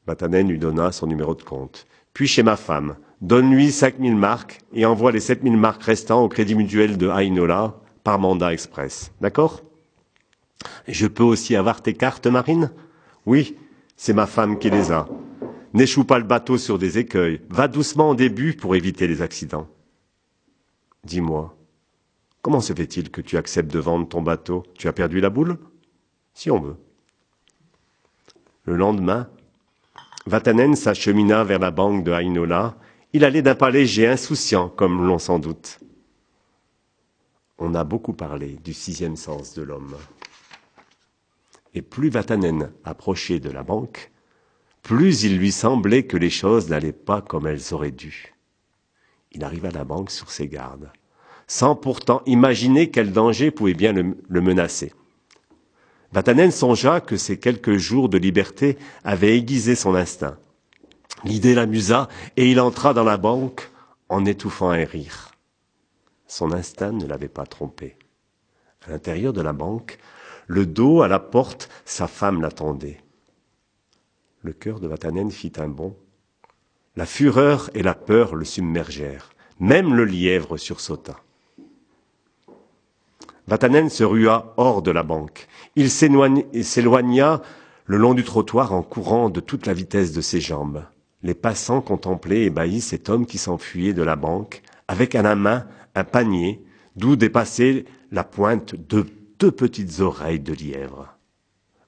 [0.07, 1.87] Vatanen lui donna son numéro de compte.
[2.13, 6.55] Puis chez ma femme, donne-lui 5000 marques et envoie les 7000 marques restants au crédit
[6.55, 9.13] mutuel de Ainola par mandat express.
[9.21, 9.63] D'accord?
[10.89, 12.71] Je peux aussi avoir tes cartes, Marine?
[13.27, 13.57] Oui,
[13.97, 15.09] c'est ma femme qui les a.
[15.75, 17.41] N'échoue pas le bateau sur des écueils.
[17.49, 19.69] Va doucement au début pour éviter les accidents.
[21.05, 21.57] Dis-moi,
[22.43, 24.65] comment se fait-il que tu acceptes de vendre ton bateau?
[24.77, 25.59] Tu as perdu la boule?
[26.35, 26.77] Si on veut.
[28.65, 29.29] Le lendemain,
[30.27, 32.77] Vatanen s'achemina vers la banque de Hainola
[33.13, 35.81] Il allait d'un pas léger, insouciant, comme l'on sans doute.
[37.59, 39.97] On a beaucoup parlé du sixième sens de l'homme.
[41.75, 44.13] Et plus Vatanen approchait de la banque,
[44.83, 48.35] plus il lui semblait que les choses n'allaient pas comme elles auraient dû.
[49.33, 50.93] Il arriva à la banque sur ses gardes,
[51.49, 54.93] sans pourtant imaginer quel danger pouvait bien le menacer.
[56.13, 60.37] Vatanen songea que ces quelques jours de liberté avaient aiguisé son instinct.
[61.25, 63.71] L'idée l'amusa et il entra dans la banque
[64.09, 65.33] en étouffant un rire.
[66.27, 67.97] Son instinct ne l'avait pas trompé.
[68.87, 69.99] À l'intérieur de la banque,
[70.47, 72.99] le dos à la porte, sa femme l'attendait.
[74.41, 75.97] Le cœur de Vatanen fit un bond.
[76.97, 79.31] La fureur et la peur le submergèrent.
[79.61, 81.17] Même le lièvre sursauta.
[83.49, 85.49] Vatanen se rua hors de la banque.
[85.75, 87.43] Il s'éloigna
[87.87, 90.85] le long du trottoir en courant de toute la vitesse de ses jambes.
[91.23, 95.67] Les passants contemplaient ébahis cet homme qui s'enfuyait de la banque, avec à la main
[95.95, 96.65] un panier
[96.97, 99.07] d'où dépassait la pointe de
[99.39, 101.17] deux petites oreilles de lièvre.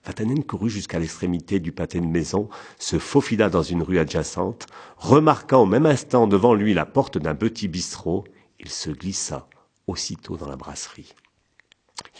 [0.04, 4.66] Vatanen courut jusqu'à l'extrémité du pâté de maison, se faufila dans une rue adjacente,
[4.98, 8.24] remarquant au même instant devant lui la porte d'un petit bistrot,
[8.60, 9.48] il se glissa
[9.86, 11.14] aussitôt dans la brasserie.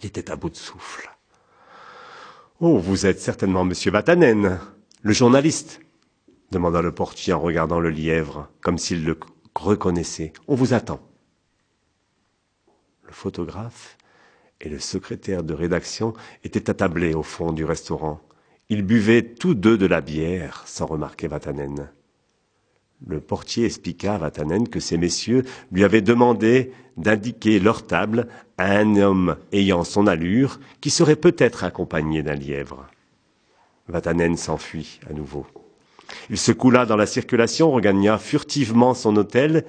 [0.00, 1.10] Il était à bout de souffle.
[2.60, 4.60] Oh, vous êtes certainement monsieur Vatanen,
[5.02, 5.80] le journaliste,
[6.50, 9.18] demanda le portier en regardant le lièvre, comme s'il le
[9.54, 10.32] reconnaissait.
[10.46, 11.00] On vous attend.
[13.02, 13.96] Le photographe
[14.60, 18.20] et le secrétaire de rédaction étaient attablés au fond du restaurant.
[18.68, 21.90] Ils buvaient tous deux de la bière, sans remarquer Vatanen.
[23.06, 28.78] Le portier expliqua à Vatanen que ces messieurs lui avaient demandé d'indiquer leur table à
[28.78, 32.86] un homme ayant son allure, qui serait peut-être accompagné d'un lièvre.
[33.88, 35.46] Vatanen s'enfuit à nouveau.
[36.30, 39.64] Il se coula dans la circulation, regagna furtivement son hôtel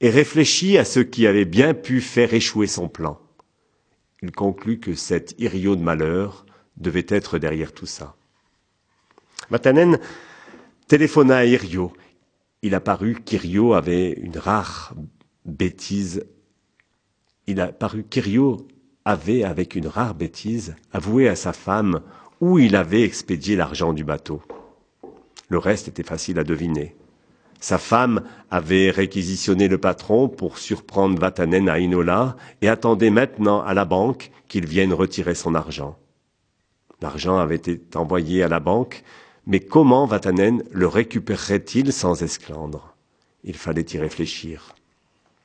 [0.00, 3.18] et réfléchit à ce qui avait bien pu faire échouer son plan.
[4.22, 8.14] Il conclut que cet Irio de malheur devait être derrière tout ça.
[9.50, 9.98] Vatanen
[10.86, 11.92] téléphona à Irio
[12.62, 14.94] il apparut qu'Irio avait une rare
[15.44, 16.26] bêtise.
[17.46, 18.04] Il a paru
[19.04, 22.02] avait, avec une rare bêtise, avoué à sa femme
[22.40, 24.42] où il avait expédié l'argent du bateau.
[25.48, 26.94] Le reste était facile à deviner.
[27.60, 33.74] Sa femme avait réquisitionné le patron pour surprendre Vatanen à Inola et attendait maintenant à
[33.74, 35.98] la banque qu'il vienne retirer son argent.
[37.00, 39.02] L'argent avait été envoyé à la banque,
[39.48, 42.94] mais comment Vatanen le récupérerait-il sans esclandre?
[43.44, 44.74] Il fallait y réfléchir.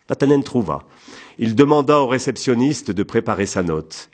[0.10, 0.84] Vatanen trouva.
[1.40, 4.10] Il demanda au réceptionniste de préparer sa note,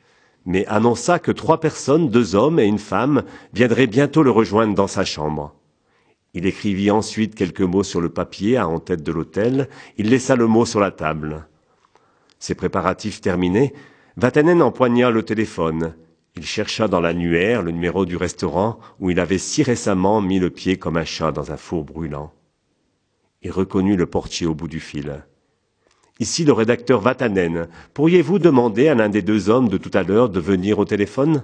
[0.46, 4.88] mais annonça que trois personnes, deux hommes et une femme, viendraient bientôt le rejoindre dans
[4.88, 5.56] sa chambre.
[6.36, 9.70] Il écrivit ensuite quelques mots sur le papier à en tête de l'hôtel.
[9.98, 11.48] Il laissa le mot sur la table.
[12.38, 13.74] Ses préparatifs terminés,
[14.18, 15.96] Vatanen empoigna le téléphone.
[16.36, 20.50] Il chercha dans l'annuaire le numéro du restaurant où il avait si récemment mis le
[20.50, 22.32] pied comme un chat dans un four brûlant.
[23.42, 25.24] Il reconnut le portier au bout du fil.
[26.20, 27.68] Ici le rédacteur Vatanen.
[27.94, 31.44] Pourriez-vous demander à l'un des deux hommes de tout à l'heure de venir au téléphone?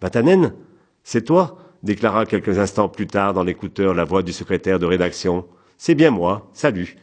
[0.00, 0.54] Vatanen
[1.02, 1.58] C'est toi?
[1.82, 5.46] déclara quelques instants plus tard dans l'écouteur la voix du secrétaire de rédaction.
[5.76, 6.96] C'est bien moi, salut.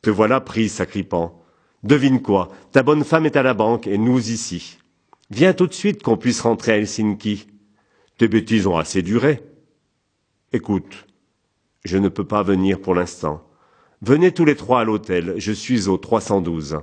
[0.00, 1.42] Te voilà prise, sacripant.
[1.82, 4.78] Devine quoi, ta bonne femme est à la banque et nous ici.
[5.34, 7.46] Viens tout de suite qu'on puisse rentrer à Helsinki.
[8.18, 9.42] Tes bêtises ont assez duré.
[10.52, 11.06] Écoute,
[11.86, 13.42] je ne peux pas venir pour l'instant.
[14.02, 16.80] Venez tous les trois à l'hôtel, je suis au 312.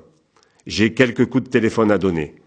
[0.66, 2.42] J'ai quelques coups de téléphone à donner.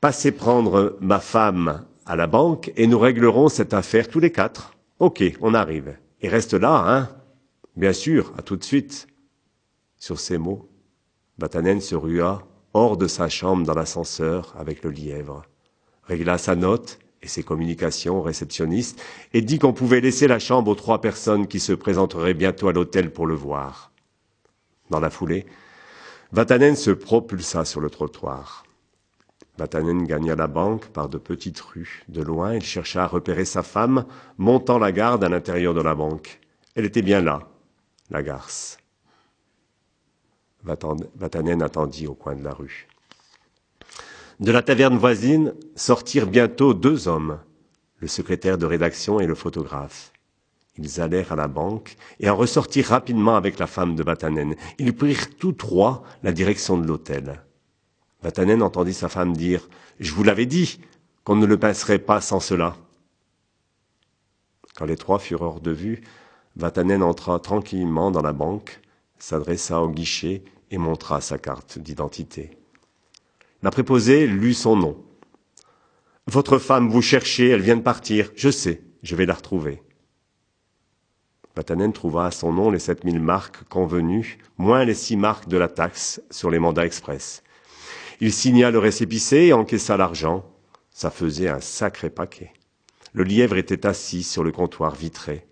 [0.00, 4.76] Passez prendre ma femme à la banque et nous réglerons cette affaire tous les quatre.
[5.00, 5.98] Ok, on arrive.
[6.20, 7.08] Et reste là, hein
[7.74, 9.08] Bien sûr, à tout de suite.
[9.98, 10.70] Sur ces mots,
[11.36, 15.44] Batanen se rua hors de sa chambre dans l'ascenseur avec le lièvre,
[16.02, 20.70] régla sa note et ses communications au réceptionniste et dit qu'on pouvait laisser la chambre
[20.70, 23.92] aux trois personnes qui se présenteraient bientôt à l'hôtel pour le voir.
[24.90, 25.46] Dans la foulée,
[26.32, 28.64] Vatanen se propulsa sur le trottoir.
[29.56, 32.02] Vatanen gagna la banque par de petites rues.
[32.08, 34.04] De loin, il chercha à repérer sa femme,
[34.36, 36.40] montant la garde à l'intérieur de la banque.
[36.74, 37.38] Elle était bien là,
[38.10, 38.78] la garce.
[40.64, 42.88] Vatanen attendit au coin de la rue.
[44.40, 47.38] De la taverne voisine sortirent bientôt deux hommes,
[47.98, 50.12] le secrétaire de rédaction et le photographe.
[50.76, 54.56] Ils allèrent à la banque et en ressortirent rapidement avec la femme de Vatanen.
[54.78, 57.42] Ils prirent tous trois la direction de l'hôtel.
[58.22, 59.68] Vatanen entendit sa femme dire
[60.00, 60.80] Je vous l'avais dit
[61.22, 62.76] qu'on ne le passerait pas sans cela.
[64.74, 66.02] Quand les trois furent hors de vue,
[66.56, 68.80] Vatanen entra tranquillement dans la banque,
[69.24, 72.58] s'adressa au guichet et montra sa carte d'identité.
[73.62, 75.02] La préposée lut son nom.
[76.26, 78.30] Votre femme, vous cherchez, elle vient de partir.
[78.36, 79.82] Je sais, je vais la retrouver.
[81.56, 85.68] Vatanen trouva à son nom les 7000 marques convenues, moins les six marques de la
[85.68, 87.42] taxe sur les mandats express.
[88.20, 90.44] Il signa le récépissé et encaissa l'argent.
[90.90, 92.52] Ça faisait un sacré paquet.
[93.14, 95.46] Le lièvre était assis sur le comptoir vitré.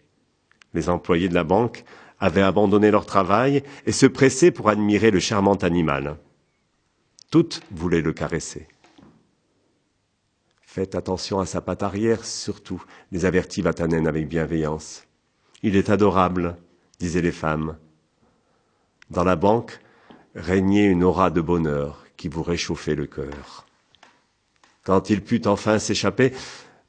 [0.75, 1.85] Les employés de la banque
[2.23, 6.19] avaient abandonné leur travail et se pressaient pour admirer le charmant animal.
[7.33, 8.69] Toutes voulaient le caresser.
[10.61, 15.05] Faites attention à sa patte arrière, surtout, les avertit Vatanen avec bienveillance.
[15.65, 16.57] Il est adorable,
[17.01, 17.77] disaient les femmes.
[19.11, 19.81] Dans la banque
[20.37, 23.67] régnait une aura de bonheur qui vous réchauffait le cœur.
[24.85, 26.33] Quand il put enfin s'échapper,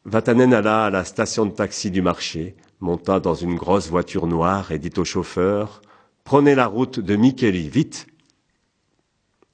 [0.05, 4.71] Vatanen alla à la station de taxi du marché, monta dans une grosse voiture noire
[4.71, 5.81] et dit au chauffeur
[6.23, 8.07] Prenez la route de Mikeli, vite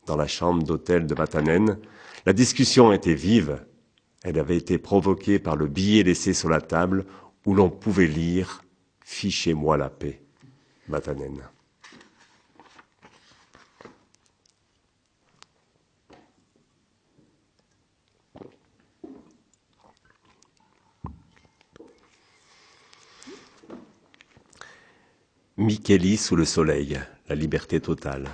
[0.06, 1.78] Dans la chambre d'hôtel de Vatanen,
[2.26, 3.64] la discussion était vive
[4.24, 7.06] elle avait été provoquée par le billet laissé sur la table
[7.46, 8.64] où l'on pouvait lire
[9.06, 10.22] Fichez-moi la paix,
[10.88, 11.42] Matanen.
[25.60, 28.30] Mikeli sous le soleil, la liberté totale.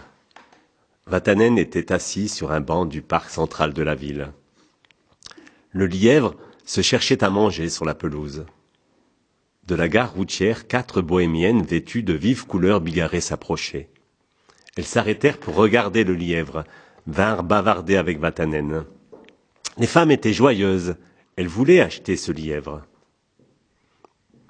[1.07, 4.31] Vatanen était assis sur un banc du parc central de la ville.
[5.71, 6.35] Le lièvre
[6.65, 8.45] se cherchait à manger sur la pelouse.
[9.65, 13.89] De la gare routière, quatre bohémiennes vêtues de vives couleurs bigarrées s'approchaient.
[14.77, 16.63] Elles s'arrêtèrent pour regarder le lièvre,
[17.07, 18.85] vinrent bavarder avec Vatanen.
[19.79, 20.95] Les femmes étaient joyeuses,
[21.37, 22.83] elles voulaient acheter ce lièvre.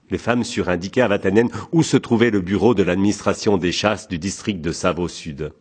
[0.09, 4.07] Les femmes surent indiquer à Vatanen où se trouvait le bureau de l'administration des chasses
[4.07, 5.53] du district de Savo Sud.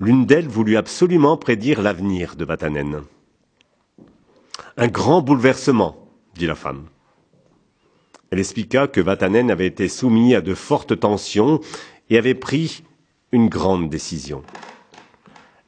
[0.00, 3.02] L'une d'elles voulut absolument prédire l'avenir de Vatanen.
[4.76, 5.96] Un grand bouleversement,
[6.34, 6.86] dit la femme.
[8.30, 11.60] Elle expliqua que Vatanen avait été soumis à de fortes tensions
[12.10, 12.82] et avait pris
[13.32, 14.42] une grande décision.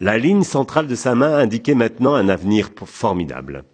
[0.00, 3.64] La ligne centrale de sa main indiquait maintenant un avenir formidable.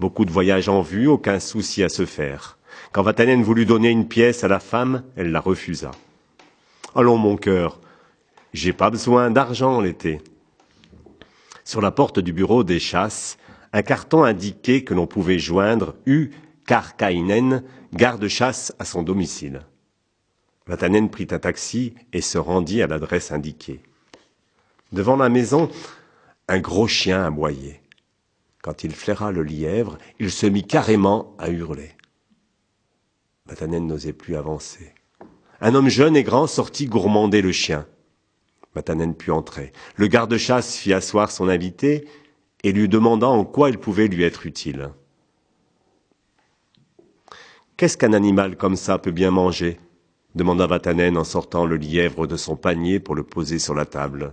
[0.00, 2.58] Beaucoup de voyages en vue, aucun souci à se faire.
[2.92, 5.92] Quand Vatanen voulut donner une pièce à la femme, elle la refusa.
[6.94, 7.80] Allons, mon cœur,
[8.52, 10.20] j'ai pas besoin d'argent l'été.
[11.64, 13.38] Sur la porte du bureau des chasses,
[13.72, 16.32] un carton indiquait que l'on pouvait joindre U.
[16.66, 17.62] Karkainen,
[17.94, 19.62] garde-chasse à son domicile.
[20.66, 23.80] Vatanen prit un taxi et se rendit à l'adresse indiquée.
[24.92, 25.70] Devant la maison,
[26.46, 27.80] un gros chien aboyait.
[28.62, 31.92] Quand il flaira le lièvre, il se mit carrément à hurler.
[33.52, 34.94] Vatanen n'osait plus avancer.
[35.60, 37.86] Un homme jeune et grand sortit gourmander le chien.
[38.74, 39.72] Vatanen put entrer.
[39.96, 42.08] Le garde-chasse fit asseoir son invité
[42.64, 44.88] et lui demanda en quoi il pouvait lui être utile.
[47.76, 49.78] Qu'est-ce qu'un animal comme ça peut bien manger?
[50.34, 54.32] demanda Vatanen en sortant le lièvre de son panier pour le poser sur la table.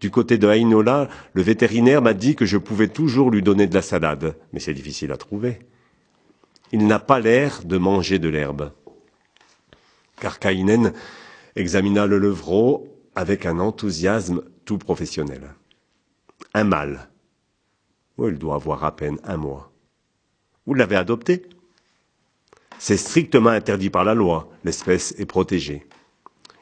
[0.00, 3.74] Du côté de Hainola, le vétérinaire m'a dit que je pouvais toujours lui donner de
[3.74, 5.58] la salade, mais c'est difficile à trouver.
[6.72, 8.72] Il n'a pas l'air de manger de l'herbe.
[10.20, 10.92] Karkainen
[11.56, 15.54] examina le levreau avec un enthousiasme tout professionnel.
[16.54, 17.10] Un mâle,
[18.20, 19.72] Oh, il doit avoir à peine un mois.
[20.66, 21.46] Vous l'avez adopté?
[22.78, 24.50] C'est strictement interdit par la loi.
[24.62, 25.86] L'espèce est protégée.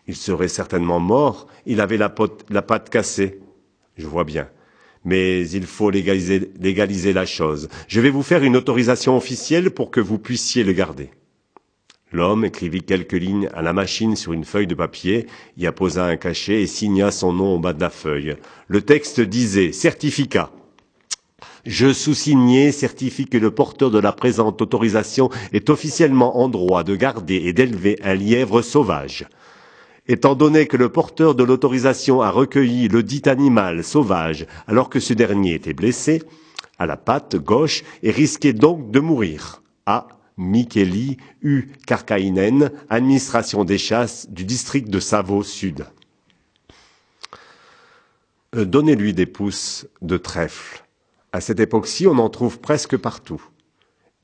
[0.06, 1.48] Il serait certainement mort.
[1.66, 3.40] Il avait la, patte cassée.
[3.96, 4.48] Je vois bien.
[5.04, 7.68] Mais il faut légaliser, la chose.
[7.86, 11.10] Je vais vous faire une autorisation officielle pour que vous puissiez le garder.
[12.10, 15.26] L'homme écrivit quelques lignes à la machine sur une feuille de papier,
[15.58, 18.36] y apposa un cachet et signa son nom au bas de la feuille.
[18.66, 20.50] Le texte disait Certificat.
[21.66, 26.96] Je sous-signais certifie que le porteur de la présente autorisation est officiellement en droit de
[26.96, 29.26] garder et d'élever un lièvre sauvage.
[30.08, 35.00] Étant donné que le porteur de l'autorisation a recueilli le dit animal sauvage alors que
[35.00, 36.22] ce dernier était blessé
[36.78, 39.62] à la patte gauche et risquait donc de mourir.
[39.86, 40.08] A.
[40.36, 41.72] Mikeli U.
[41.86, 45.86] Karkainen, administration des chasses du district de Savo Sud.
[48.54, 50.84] Euh, donnez-lui des pousses de trèfle
[51.32, 53.42] à cette époque-ci, on en trouve presque partout.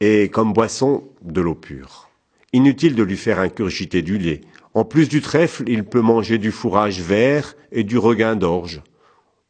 [0.00, 2.08] Et comme boisson, de l'eau pure.
[2.52, 4.40] Inutile de lui faire incurgiter du lait.
[4.74, 8.82] En plus du trèfle, il peut manger du fourrage vert et du regain d'orge.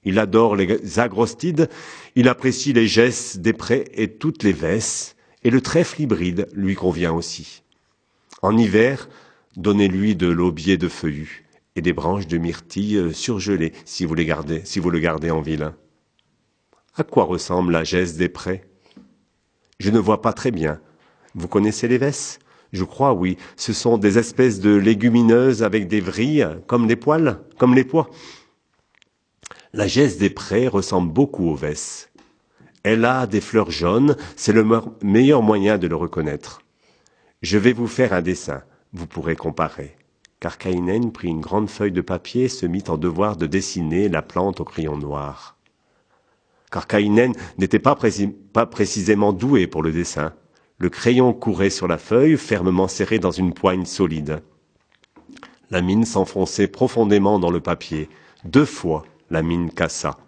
[0.05, 1.68] Il adore les agrostides,
[2.14, 6.75] il apprécie les gesses des prés et toutes les vesses, et le trèfle hybride lui
[6.75, 7.62] convient aussi.
[8.43, 9.09] En hiver,
[9.57, 11.45] Donnez-lui de l'aubier de feuillus
[11.77, 15.43] et des branches de myrtille surgelées si vous les gardez, si vous le gardez en
[15.43, 15.72] ville.
[16.97, 18.64] À quoi ressemble la geste des prés?
[19.79, 20.81] Je ne vois pas très bien.
[21.35, 22.41] Vous connaissez les vesses?
[22.75, 23.39] Je crois, oui.
[23.57, 28.11] Ce sont des espèces de légumineuses avec des vrilles, comme les poils, comme les pois.
[29.72, 32.11] La geste des prés ressemble beaucoup aux vesses.
[32.83, 34.66] Elle a des fleurs jaunes, c'est le
[35.03, 36.62] meilleur moyen de le reconnaître.
[37.43, 39.97] Je vais vous faire un dessin, vous pourrez comparer.
[40.41, 44.09] Car Kainen prit une grande feuille de papier et se mit en devoir de dessiner
[44.09, 45.57] la plante au crayon noir.
[46.72, 47.97] Car Kainen n'était pas,
[48.53, 50.33] pas précisément doué pour le dessin.
[50.85, 54.43] Le crayon courait sur la feuille, fermement serré dans une poigne solide.
[55.70, 58.11] La mine s'enfonçait profondément dans le papier.
[58.45, 60.18] Deux fois, la mine cassa.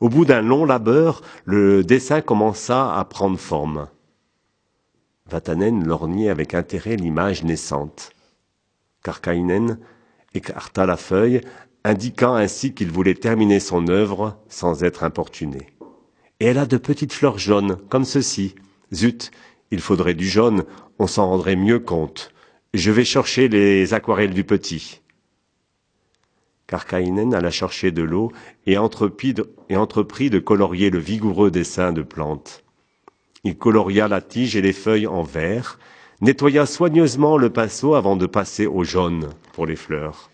[0.00, 3.88] Au bout d'un long labeur, le dessin commença à prendre forme.
[5.28, 8.10] Vatanen lorgnait avec intérêt l'image naissante.
[9.02, 9.80] Karkainen
[10.32, 11.40] écarta la feuille,
[11.82, 15.66] indiquant ainsi qu'il voulait terminer son œuvre sans être importuné.
[16.38, 18.54] Et elle a de petites fleurs jaunes, comme ceci.
[18.94, 19.32] Zut,
[19.70, 20.64] il faudrait du jaune,
[20.98, 22.32] on s'en rendrait mieux compte.
[22.74, 25.00] Je vais chercher les aquarelles du petit.
[26.66, 28.32] Karkainen alla chercher de l'eau
[28.66, 32.64] et entreprit, de, colorier le vigoureux dessin de plantes.
[33.44, 35.78] Il coloria la tige et les feuilles en vert,
[36.20, 40.30] nettoya soigneusement le pinceau avant de passer au jaune pour les fleurs.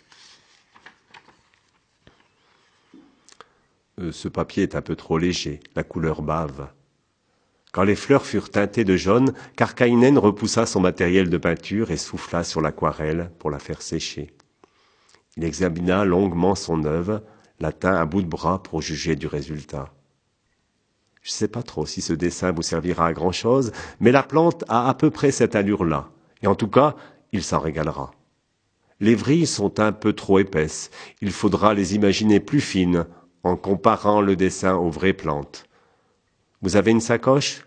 [4.00, 6.68] Euh, ce papier est un peu trop léger, la couleur bave.
[7.72, 12.44] Quand les fleurs furent teintées de jaune, Karkainen repoussa son matériel de peinture et souffla
[12.44, 14.36] sur l'aquarelle pour la faire sécher.
[15.38, 17.22] Il examina longuement son œuvre,
[17.60, 19.94] la tint à bout de bras pour juger du résultat.
[21.22, 24.22] Je ne sais pas trop si ce dessin vous servira à grand chose, mais la
[24.22, 26.10] plante a à peu près cette allure-là,
[26.42, 26.94] et en tout cas,
[27.32, 28.10] il s'en régalera.
[29.00, 30.90] Les vrilles sont un peu trop épaisses,
[31.22, 33.06] il faudra les imaginer plus fines
[33.44, 35.64] en comparant le dessin aux vraies plantes.
[36.62, 37.66] Vous avez une sacoche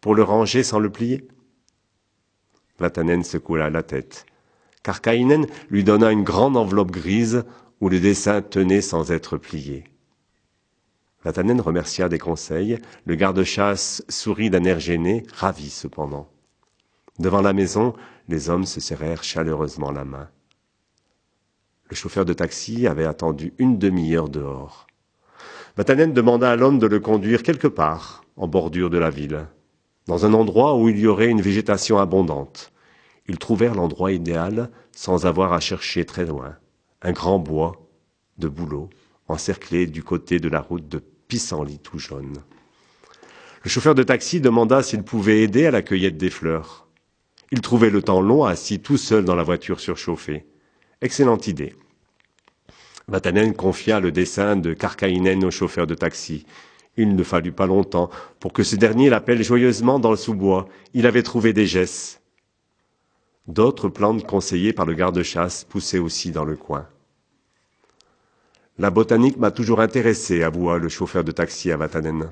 [0.00, 1.26] pour le ranger sans le plier?
[2.78, 4.26] Vatanen secoua la tête.
[4.84, 7.44] Karkainen lui donna une grande enveloppe grise
[7.80, 9.84] où le dessin tenait sans être plié.
[11.24, 16.30] Vatanen remercia des conseils, le garde-chasse sourit d'un air gêné, ravi cependant.
[17.18, 17.94] Devant la maison,
[18.28, 20.30] les hommes se serrèrent chaleureusement la main.
[21.90, 24.87] Le chauffeur de taxi avait attendu une demi-heure dehors.
[25.78, 29.46] Vatanen demanda à l'homme de le conduire quelque part, en bordure de la ville,
[30.08, 32.72] dans un endroit où il y aurait une végétation abondante.
[33.28, 36.56] Ils trouvèrent l'endroit idéal sans avoir à chercher très loin.
[37.02, 37.88] Un grand bois
[38.38, 38.90] de bouleaux
[39.28, 40.98] encerclé du côté de la route de
[41.28, 42.38] pissenlit tout jaune.
[43.62, 46.88] Le chauffeur de taxi demanda s'il pouvait aider à la cueillette des fleurs.
[47.52, 50.44] Il trouvait le temps long assis tout seul dans la voiture surchauffée.
[51.02, 51.72] Excellente idée.
[53.08, 56.44] Vatanen confia le dessin de Karkainen au chauffeur de taxi.
[56.98, 60.68] Il ne fallut pas longtemps pour que ce dernier l'appelle joyeusement dans le sous-bois.
[60.92, 62.20] Il avait trouvé des gesses.
[63.46, 66.86] D'autres plantes conseillées par le garde-chasse poussaient aussi dans le coin.
[68.76, 72.30] La botanique m'a toujours intéressé, avoua le chauffeur de taxi à Vatanen.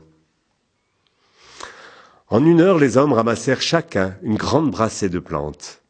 [2.28, 5.82] En une heure, les hommes ramassèrent chacun une grande brassée de plantes.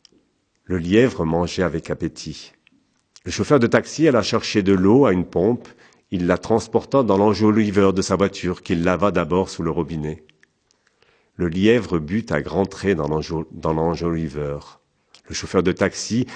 [0.64, 2.52] Le lièvre mangeait avec appétit.
[3.26, 5.66] Le chauffeur de taxi alla chercher de l'eau à une pompe.
[6.12, 10.24] Il la transporta dans l'enjoliveur de sa voiture qu'il lava d'abord sous le robinet.
[11.34, 14.80] Le lièvre but à grands traits dans l'enjoliveur.
[15.28, 16.26] Le chauffeur de taxi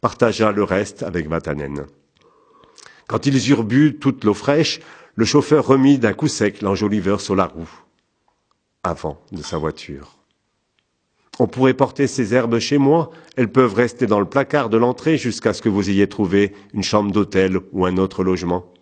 [0.00, 1.84] partagea le reste avec Vatanen.
[3.06, 4.80] Quand ils eurent bu toute l'eau fraîche,
[5.16, 7.70] le chauffeur remit d'un coup sec l'enjoliveur sur la roue,
[8.82, 10.19] avant de sa voiture.
[11.40, 15.16] On pourrait porter ces herbes chez moi, elles peuvent rester dans le placard de l'entrée
[15.16, 18.74] jusqu'à ce que vous ayez trouvé une chambre d'hôtel ou un autre logement.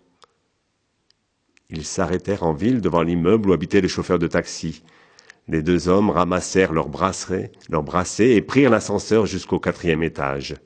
[1.69, 4.83] Ils s'arrêtèrent en ville devant l'immeuble où habitait le chauffeur de taxi.
[5.47, 10.57] Les deux hommes ramassèrent leurs bracelets, leurs bracelets et prirent l'ascenseur jusqu'au quatrième étage.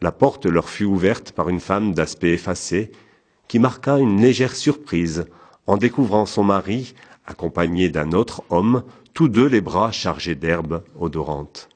[0.00, 2.92] La porte leur fut ouverte par une femme d'aspect effacé,
[3.48, 5.24] qui marqua une légère surprise
[5.66, 6.94] en découvrant son mari,
[7.26, 8.84] accompagné d'un autre homme,
[9.14, 11.68] tous deux les bras chargés d'herbes odorantes.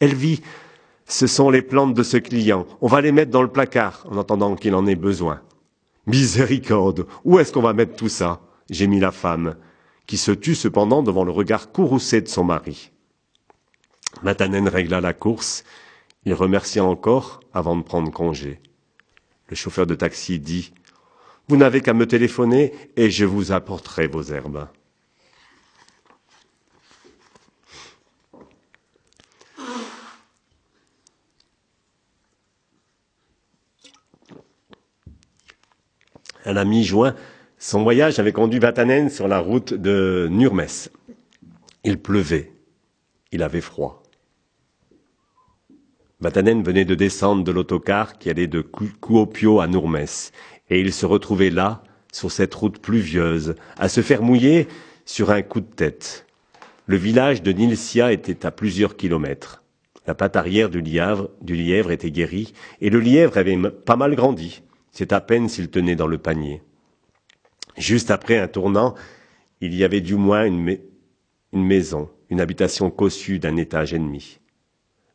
[0.00, 0.42] Elle vit
[1.06, 2.66] Ce sont les plantes de ce client.
[2.80, 5.40] On va les mettre dans le placard en attendant qu'il en ait besoin.
[6.06, 8.40] Miséricorde, où est-ce qu'on va mettre tout ça?
[8.70, 9.56] Gémit la femme,
[10.06, 12.90] qui se tut cependant devant le regard courroucé de son mari.
[14.22, 15.64] Matanen régla la course.
[16.24, 18.60] Il remercia encore avant de prendre congé.
[19.48, 20.72] Le chauffeur de taxi dit
[21.48, 24.68] Vous n'avez qu'à me téléphoner et je vous apporterai vos herbes.
[36.48, 37.14] À la mi-juin,
[37.58, 40.90] son voyage avait conduit Vatanen sur la route de Nurmès.
[41.84, 42.52] Il pleuvait.
[43.32, 44.02] Il avait froid.
[46.20, 50.32] Vatanen venait de descendre de l'autocar qui allait de Kuopio à Nurmès,
[50.70, 51.82] et il se retrouvait là,
[52.14, 54.68] sur cette route pluvieuse, à se faire mouiller
[55.04, 56.24] sur un coup de tête.
[56.86, 59.62] Le village de Nilsia était à plusieurs kilomètres.
[60.06, 64.62] La patte arrière du lièvre était guérie, et le lièvre avait pas mal grandi.
[64.92, 66.62] C'est à peine s'il tenait dans le panier.
[67.76, 68.94] Juste après un tournant,
[69.60, 70.78] il y avait du moins une,
[71.52, 74.40] maison, une habitation cossue d'un étage et demi.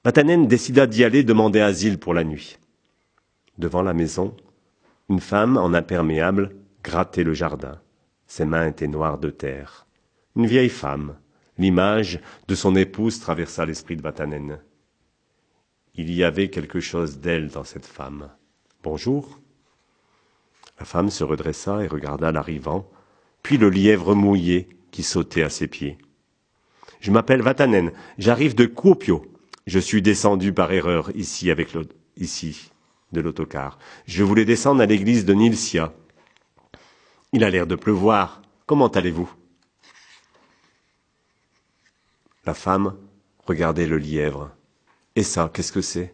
[0.05, 2.57] Matanen décida d'y aller demander asile pour la nuit.
[3.57, 4.35] Devant la maison,
[5.09, 7.79] une femme en imperméable grattait le jardin.
[8.27, 9.87] Ses mains étaient noires de terre.
[10.35, 11.15] Une vieille femme,
[11.57, 14.59] L'image de son épouse traversa l'esprit de Vatanen.
[15.93, 18.31] Il y avait quelque chose d'elle dans cette femme.
[18.81, 19.39] Bonjour.
[20.79, 22.89] La femme se redressa et regarda l'arrivant,
[23.41, 25.97] puis le lièvre mouillé qui sautait à ses pieds.
[26.99, 29.25] Je m'appelle Vatanen, j'arrive de Kuopio.
[29.67, 31.69] Je suis descendu par erreur ici avec
[32.17, 32.71] ici
[33.11, 33.77] de l'autocar.
[34.05, 35.93] Je voulais descendre à l'église de Nilsia.
[37.31, 38.41] Il a l'air de pleuvoir.
[38.65, 39.31] Comment allez-vous?
[42.45, 42.95] La femme
[43.45, 44.51] regardait le lièvre.
[45.15, 46.13] Et ça, qu'est-ce que c'est?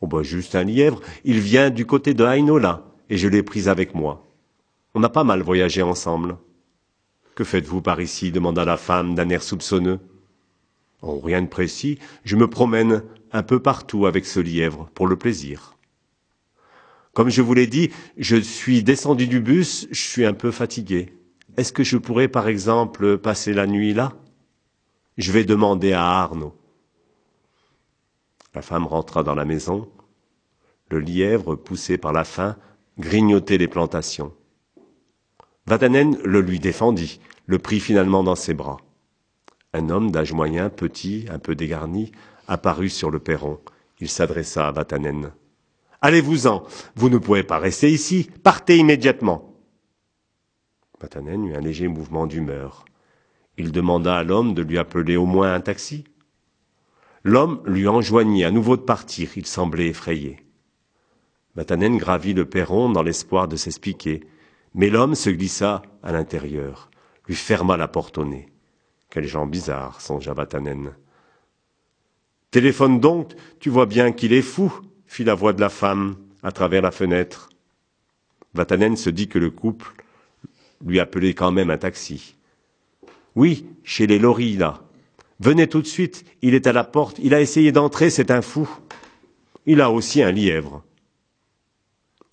[0.00, 1.00] Oh ben juste un lièvre.
[1.24, 4.26] Il vient du côté de Hainola, et je l'ai pris avec moi.
[4.94, 6.38] On a pas mal voyagé ensemble.
[7.34, 10.00] Que faites-vous par ici demanda la femme d'un air soupçonneux.
[11.02, 11.98] Oh, rien de précis.
[12.24, 15.76] Je me promène un peu partout avec ce lièvre, pour le plaisir.
[17.12, 21.12] Comme je vous l'ai dit, je suis descendu du bus, je suis un peu fatigué.
[21.58, 24.14] Est-ce que je pourrais, par exemple, passer la nuit là?
[25.18, 26.56] Je vais demander à Arnaud.
[28.54, 29.86] La femme rentra dans la maison.
[30.88, 32.56] Le lièvre, poussé par la faim,
[32.98, 34.32] grignotait les plantations.
[35.66, 38.78] Vatanen le lui défendit, le prit finalement dans ses bras.
[39.72, 42.12] Un homme d'âge moyen, petit, un peu dégarni,
[42.48, 43.58] apparut sur le perron.
[44.00, 45.32] Il s'adressa à Vatanen.
[46.00, 46.64] Allez-vous-en,
[46.96, 49.54] vous ne pouvez pas rester ici, partez immédiatement.
[51.00, 52.84] Vatanen eut un léger mouvement d'humeur.
[53.56, 56.04] Il demanda à l'homme de lui appeler au moins un taxi.
[57.22, 60.40] L'homme lui enjoignit à nouveau de partir, il semblait effrayé.
[61.54, 64.24] Matanen gravit le perron dans l'espoir de s'expliquer,
[64.74, 66.90] mais l'homme se glissa à l'intérieur,
[67.28, 68.48] lui ferma la porte au nez.
[69.10, 70.94] Quel gens bizarre, songea Vatanen.
[72.50, 74.72] Téléphone donc, tu vois bien qu'il est fou,
[75.06, 77.50] fit la voix de la femme à travers la fenêtre.
[78.54, 79.92] Vatanen se dit que le couple
[80.84, 82.36] lui appelait quand même un taxi.
[83.34, 84.82] Oui, chez les loris, là.
[85.40, 88.42] Venez tout de suite, il est à la porte, il a essayé d'entrer, c'est un
[88.42, 88.68] fou.
[89.66, 90.82] Il a aussi un lièvre.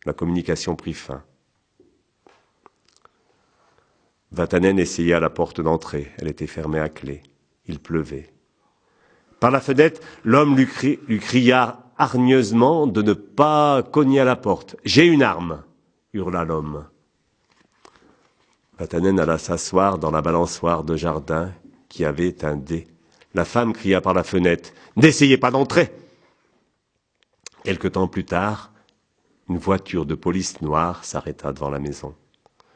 [0.06, 1.24] La communication prit fin.
[4.32, 7.24] Vatanen essaya la porte d'entrée, elle était fermée à clé.
[7.66, 8.32] Il pleuvait.
[9.40, 10.68] Par la fenêtre, l'homme lui,
[11.08, 14.76] lui, cria hargneusement de ne pas cogner à la porte.
[14.86, 15.64] J'ai une arme,
[16.14, 16.86] hurla l'homme.
[18.78, 21.52] Vatanen alla s'asseoir dans la balançoire de jardin
[21.90, 22.88] qui avait un dé.
[23.34, 25.92] La femme cria par la fenêtre N'essayez pas d'entrer
[27.64, 28.69] Quelque temps plus tard,
[29.50, 32.14] une voiture de police noire s'arrêta devant la maison.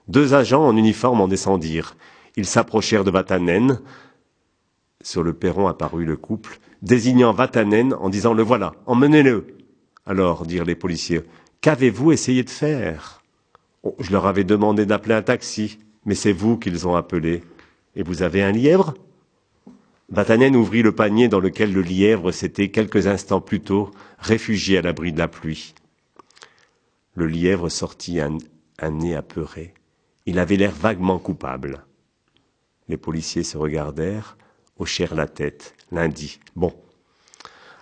[0.08, 1.96] Deux agents en uniforme en descendirent.
[2.36, 3.80] Ils s'approchèrent de Vatanen.
[5.02, 9.48] Sur le perron apparut le couple, désignant Vatanen en disant Le voilà, emmenez-le.
[10.06, 11.22] Alors, dirent les policiers,
[11.62, 13.22] qu'avez-vous essayé de faire?
[13.84, 17.44] Oh, Je leur avais demandé d'appeler un taxi mais c'est vous qu'ils ont appelé.
[17.96, 18.94] Et vous avez un lièvre?
[20.10, 24.82] Vatanen ouvrit le panier dans lequel le lièvre s'était quelques instants plus tôt réfugié à
[24.82, 25.74] l'abri de la pluie.
[27.16, 28.38] Le lièvre sortit un,
[28.90, 29.74] nez apeuré.
[30.26, 31.86] Il avait l'air vaguement coupable.
[32.88, 34.36] Les policiers se regardèrent,
[34.80, 35.76] hochèrent la tête.
[35.92, 36.74] L'un dit Bon,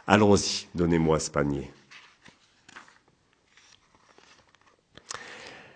[0.05, 1.71] allons-y, donnez-moi ce panier.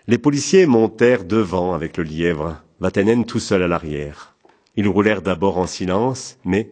[0.06, 4.36] Les policiers montèrent devant avec le lièvre, Vatanen tout seul à l'arrière.
[4.76, 6.70] Ils roulèrent d'abord en silence, mais,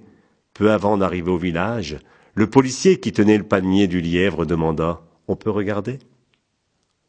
[0.52, 1.98] peu avant d'arriver au village,
[2.34, 5.98] le policier qui tenait le panier du lièvre demanda On peut regarder?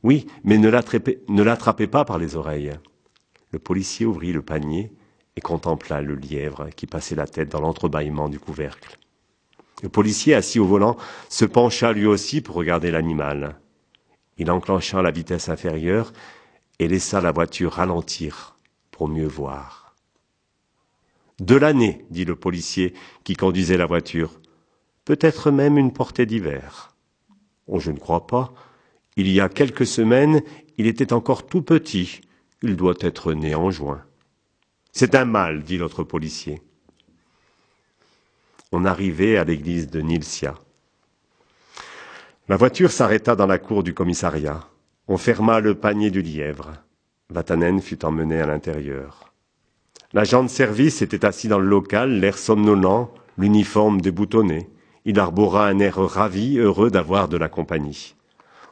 [0.06, 2.74] Oui, mais ne l'attrapez pas par les oreilles.
[3.50, 4.92] Le policier ouvrit le panier
[5.36, 9.00] et contempla le lièvre qui passait la tête dans l'entrebâillement du couvercle.
[9.82, 10.96] Le policier, assis au volant,
[11.28, 13.60] se pencha lui aussi pour regarder l'animal.
[14.38, 16.14] Il enclencha la vitesse inférieure
[16.78, 18.60] et laissa la voiture ralentir
[18.92, 19.96] pour mieux voir.
[21.40, 22.94] De l'année, dit le policier
[23.24, 24.40] qui conduisait la voiture.
[25.04, 26.94] Peut-être même une portée d'hiver.
[27.66, 28.54] Oh, je ne crois pas.
[29.18, 30.42] Il y a quelques semaines,
[30.78, 32.22] il était encore tout petit.
[32.62, 34.04] Il doit être né en juin.
[34.92, 36.62] C'est un mal, dit l'autre policier.
[38.72, 40.56] On arrivait à l'église de Nilsia.
[42.50, 44.68] La voiture s'arrêta dans la cour du commissariat.
[45.08, 46.74] On ferma le panier du lièvre.
[47.30, 49.34] Vatanen fut emmené à l'intérieur.
[50.14, 54.70] L'agent de service était assis dans le local, l'air somnolent, l'uniforme déboutonné.
[55.06, 58.16] Il arbora un air ravi, heureux d'avoir de la compagnie.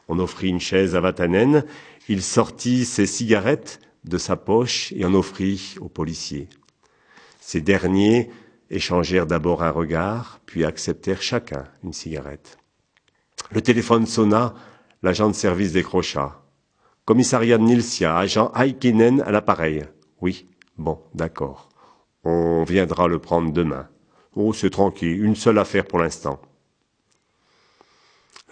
[0.08, 1.64] On offrit une chaise à Vatanen,
[2.08, 6.48] il sortit ses cigarettes de sa poche et en offrit aux policiers.
[7.40, 8.30] Ces derniers
[8.70, 12.58] échangèrent d'abord un regard, puis acceptèrent chacun une cigarette.
[13.50, 14.54] Le téléphone sonna,
[15.02, 16.42] l'agent de service décrocha.
[17.04, 19.84] Commissariat de Nilsia, agent Aikinen à l'appareil.
[20.20, 20.46] Oui,
[20.78, 21.68] bon, d'accord.
[22.24, 23.88] On viendra le prendre demain.
[24.34, 26.40] Oh, c'est tranquille, une seule affaire pour l'instant.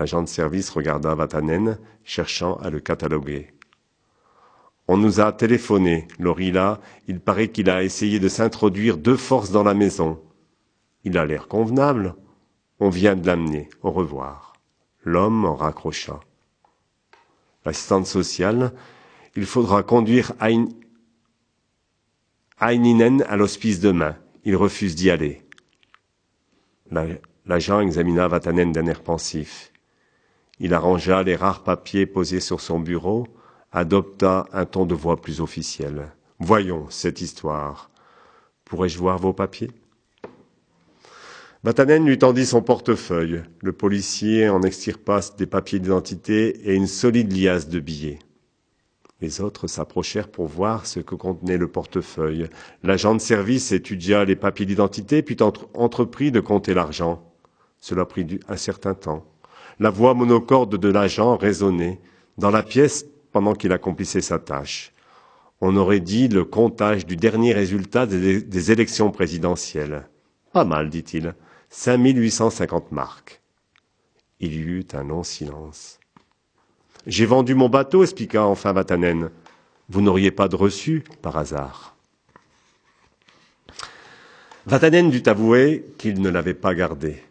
[0.03, 3.55] L'agent de service regarda Vatanen, cherchant à le cataloguer.
[4.89, 6.81] On nous a téléphoné, Lorilla.
[7.07, 10.21] Il paraît qu'il a essayé de s'introduire de force dans la maison.
[11.05, 12.17] Il a l'air convenable.
[12.81, 13.69] On vient de l'amener.
[13.83, 14.55] Au revoir.
[15.05, 16.19] L'homme en raccrocha.
[17.65, 18.73] L'assistante sociale,
[19.37, 20.33] il faudra conduire
[22.59, 24.17] Aininen à l'hospice demain.
[24.43, 25.47] Il refuse d'y aller.
[27.47, 29.72] L'agent examina Vatanen d'un air pensif.
[30.59, 33.27] Il arrangea les rares papiers posés sur son bureau,
[33.73, 36.13] adopta un ton de voix plus officiel.
[36.39, 37.91] Voyons cette histoire.
[38.65, 39.71] Pourrais-je voir vos papiers?
[41.65, 43.43] Vatanen lui tendit son portefeuille.
[43.61, 48.19] Le policier en extirpa des papiers d'identité et une solide liasse de billets.
[49.21, 52.49] Les autres s'approchèrent pour voir ce que contenait le portefeuille.
[52.83, 55.37] L'agent de service étudia les papiers d'identité, puis
[55.75, 57.33] entreprit de compter l'argent.
[57.79, 59.25] Cela prit un certain temps.
[59.79, 62.01] La voix monocorde de l'agent résonnait
[62.39, 64.93] dans la pièce pendant qu'il accomplissait sa tâche.
[65.61, 70.09] On aurait dit le comptage du dernier résultat des, élections présidentielles.
[70.53, 71.35] Pas mal, dit-il.
[71.71, 73.41] 5850 marques.
[74.41, 76.01] Il y eut un long silence.
[77.07, 79.31] J'ai vendu mon bateau, expliqua enfin Vatanen.
[79.89, 81.97] Vous n'auriez pas de reçu, par hasard.
[84.67, 87.23] Vatanen dut avouer qu'il ne l'avait pas gardé.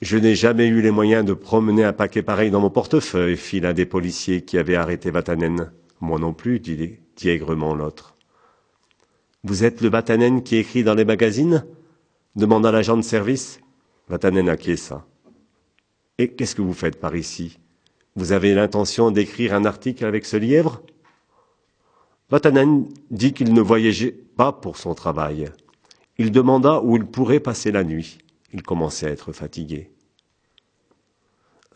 [0.00, 3.60] Je n'ai jamais eu les moyens de promener un paquet pareil dans mon portefeuille, fit
[3.60, 5.72] l'un des policiers qui avait arrêté Vatanen.
[6.00, 8.16] Moi non plus, dit, dit aigrement l'autre.
[9.44, 11.66] Vous êtes le Vatanen qui écrit dans les magazines?
[12.34, 13.60] demanda l'agent de service.
[14.08, 15.04] Vatanen acquiesça.
[16.16, 17.58] Et qu'est-ce que vous faites par ici?
[18.16, 20.80] Vous avez l'intention d'écrire un article avec ce lièvre?
[22.30, 25.50] Vatanen dit qu'il ne voyageait pas pour son travail.
[26.16, 28.16] Il demanda où il pourrait passer la nuit.
[28.52, 29.90] Il commençait à être fatigué.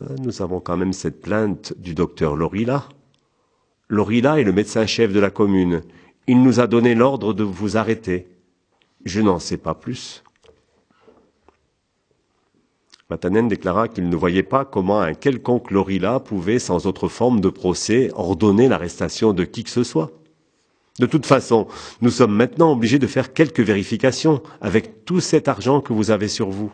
[0.01, 2.89] Euh, nous avons quand même cette plainte du docteur Lorilla.
[3.87, 5.81] Lorilla est le médecin-chef de la commune.
[6.27, 8.27] Il nous a donné l'ordre de vous arrêter.
[9.05, 10.23] Je n'en sais pas plus.
[13.09, 17.49] Matanen déclara qu'il ne voyait pas comment un quelconque Lorilla pouvait, sans autre forme de
[17.49, 20.11] procès, ordonner l'arrestation de qui que ce soit.
[20.99, 21.67] De toute façon,
[22.01, 26.27] nous sommes maintenant obligés de faire quelques vérifications avec tout cet argent que vous avez
[26.27, 26.71] sur vous.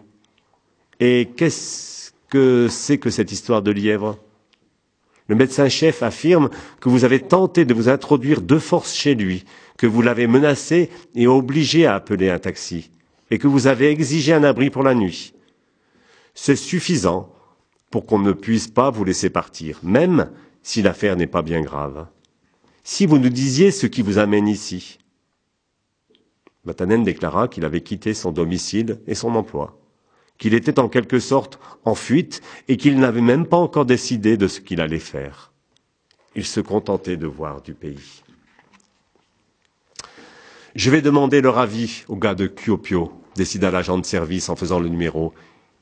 [0.99, 4.17] Et qu'est-ce que c'est que cette histoire de lièvre?
[5.28, 6.49] Le médecin-chef affirme
[6.80, 9.45] que vous avez tenté de vous introduire de force chez lui,
[9.78, 12.91] que vous l'avez menacé et obligé à appeler un taxi,
[13.32, 15.34] et que vous avez exigé un abri pour la nuit
[16.34, 17.34] c'est suffisant
[17.89, 20.32] pour qu'on ne puisse pas vous laisser partir, même
[20.63, 22.07] si l'affaire n'est pas bien grave.
[22.84, 24.98] Si vous nous disiez ce qui vous amène ici.
[26.66, 29.80] Vatanen déclara qu'il avait quitté son domicile et son emploi,
[30.38, 34.48] qu'il était en quelque sorte en fuite et qu'il n'avait même pas encore décidé de
[34.48, 35.52] ce qu'il allait faire.
[36.36, 38.24] Il se contentait de voir du pays.
[40.76, 44.80] Je vais demander leur avis au gars de Kyopio, décida l'agent de service en faisant
[44.80, 45.34] le numéro.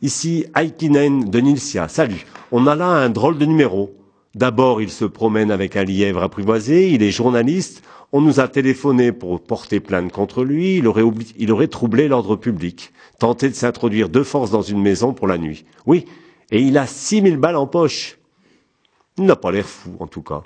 [0.02, 1.88] Ici, Aikinen de Nilsia.
[1.88, 2.26] Salut.
[2.52, 3.99] On a là un drôle de numéro.
[4.36, 9.11] D'abord, il se promène avec un lièvre apprivoisé, il est journaliste, on nous a téléphoné
[9.11, 14.51] pour porter plainte contre lui, il aurait, troublé l'ordre public, tenté de s'introduire de force
[14.51, 15.65] dans une maison pour la nuit.
[15.88, 16.05] Oui,
[16.51, 18.19] et il a six mille balles en poche.
[19.17, 20.43] Il n'a pas l'air fou, en tout cas.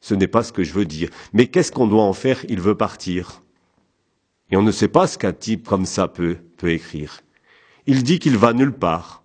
[0.00, 1.10] Ce n'est pas ce que je veux dire.
[1.32, 2.44] Mais qu'est-ce qu'on doit en faire?
[2.48, 3.42] Il veut partir.
[4.50, 7.20] Et on ne sait pas ce qu'un type comme ça peut, peut écrire.
[7.86, 9.22] Il dit qu'il va nulle part.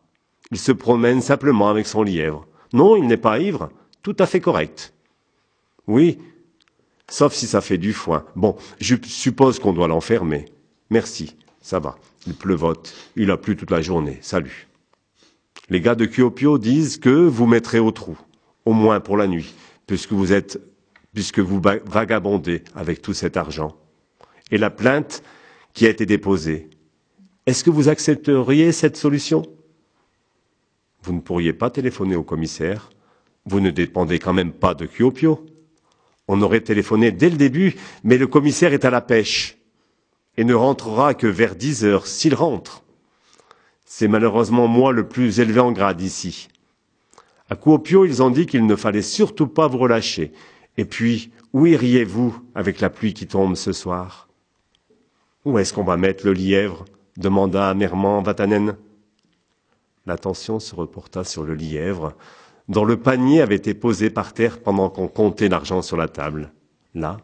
[0.51, 2.45] Il se promène simplement avec son lièvre.
[2.73, 3.69] Non, il n'est pas ivre.
[4.05, 4.93] Tout à fait correct.
[5.87, 6.19] Oui,
[7.09, 8.23] sauf si ça fait du foin.
[8.35, 10.45] Bon, je suppose qu'on doit l'enfermer.
[10.91, 11.97] Merci, ça va.
[12.27, 12.93] Il pleuvote.
[13.15, 14.19] Il a plu toute la journée.
[14.21, 14.67] Salut.
[15.71, 18.15] Les gars de Kyopio disent que vous mettrez au trou.
[18.65, 19.55] au moins pour la nuit,
[19.87, 20.61] puisque vous êtes,
[21.15, 23.75] puisque vous vagabondez avec tout cet argent.
[24.51, 25.23] Et la plainte
[25.73, 26.69] qui a été déposée,
[27.47, 29.41] est-ce que vous accepteriez cette solution?
[31.01, 32.91] Vous ne pourriez pas téléphoner au commissaire,
[33.45, 35.45] vous ne dépendez quand même pas de Kyopio.
[36.27, 39.57] On aurait téléphoné dès le début, mais le commissaire est à la pêche
[40.37, 42.83] et ne rentrera que vers dix heures, s'il rentre.
[43.85, 46.49] C'est malheureusement moi le plus élevé en grade ici.
[47.49, 50.33] À Kuopio, ils ont dit qu'il ne fallait surtout pas vous relâcher.
[50.77, 54.27] Et puis, où iriez-vous avec la pluie qui tombe ce soir?
[55.45, 56.85] Où est-ce qu'on va mettre le lièvre?
[57.17, 58.75] demanda amèrement Vatanen.
[60.05, 62.13] L'attention se reporta sur le lièvre,
[62.67, 66.51] dont le panier avait été posé par terre pendant qu'on comptait l'argent sur la table.
[66.93, 67.17] Là,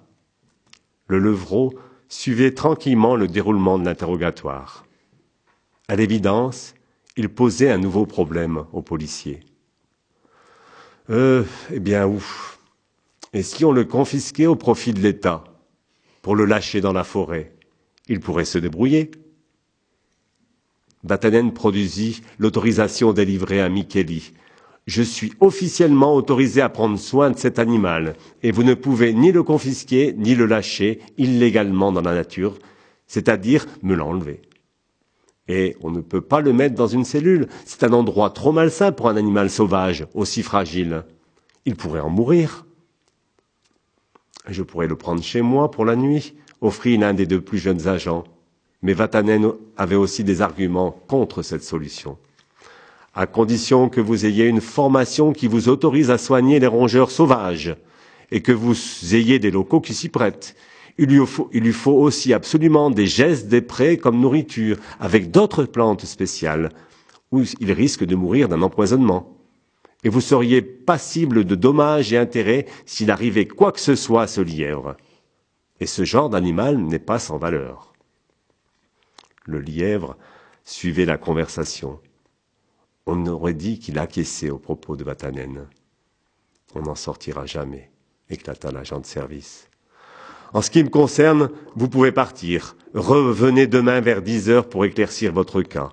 [1.08, 1.74] le levreau
[2.10, 4.86] suivait tranquillement le déroulement de l'interrogatoire.
[5.88, 6.76] À l'évidence,
[7.18, 9.42] il posait un nouveau problème aux policiers.
[11.10, 12.60] Euh, eh bien, ouf.
[13.34, 15.44] Et si on le confisquait au profit de l'État
[16.22, 17.54] pour le lâcher dans la forêt
[18.08, 19.12] Il pourrait se débrouiller.
[21.04, 24.34] Batanen produisit l'autorisation délivrée à Micheli.
[24.88, 29.32] Je suis officiellement autorisé à prendre soin de cet animal, et vous ne pouvez ni
[29.32, 32.58] le confisquer, ni le lâcher illégalement dans la nature,
[33.06, 34.42] c'est-à-dire me l'enlever.
[35.48, 37.48] Et on ne peut pas le mettre dans une cellule.
[37.66, 41.04] C'est un endroit trop malsain pour un animal sauvage, aussi fragile.
[41.66, 42.66] Il pourrait en mourir.
[44.48, 47.88] Je pourrais le prendre chez moi pour la nuit, offrit l'un des deux plus jeunes
[47.88, 48.24] agents.
[48.82, 52.18] Mais Vatanen avait aussi des arguments contre cette solution.
[53.14, 57.76] À condition que vous ayez une formation qui vous autorise à soigner les rongeurs sauvages
[58.32, 58.74] et que vous
[59.14, 60.56] ayez des locaux qui s'y prêtent,
[60.98, 66.70] il lui, faut, aussi absolument des gestes des prés comme nourriture, avec d'autres plantes spéciales,
[67.32, 69.38] où il risque de mourir d'un empoisonnement.
[70.04, 74.28] Et vous seriez passible de dommages et intérêts s'il arrivait quoi que ce soit à
[74.28, 74.96] ce lièvre.
[75.80, 77.94] Et ce genre d'animal n'est pas sans valeur.
[79.46, 80.18] Le lièvre
[80.64, 82.00] suivait la conversation.
[83.14, 85.68] On aurait dit qu'il acquiesçait aux propos de Vatanen.
[86.76, 87.92] On n'en sortira jamais,
[88.30, 89.68] éclata l'agent de service.
[90.54, 92.78] En ce qui me concerne, vous pouvez partir.
[92.94, 95.92] Revenez demain vers dix heures pour éclaircir votre cas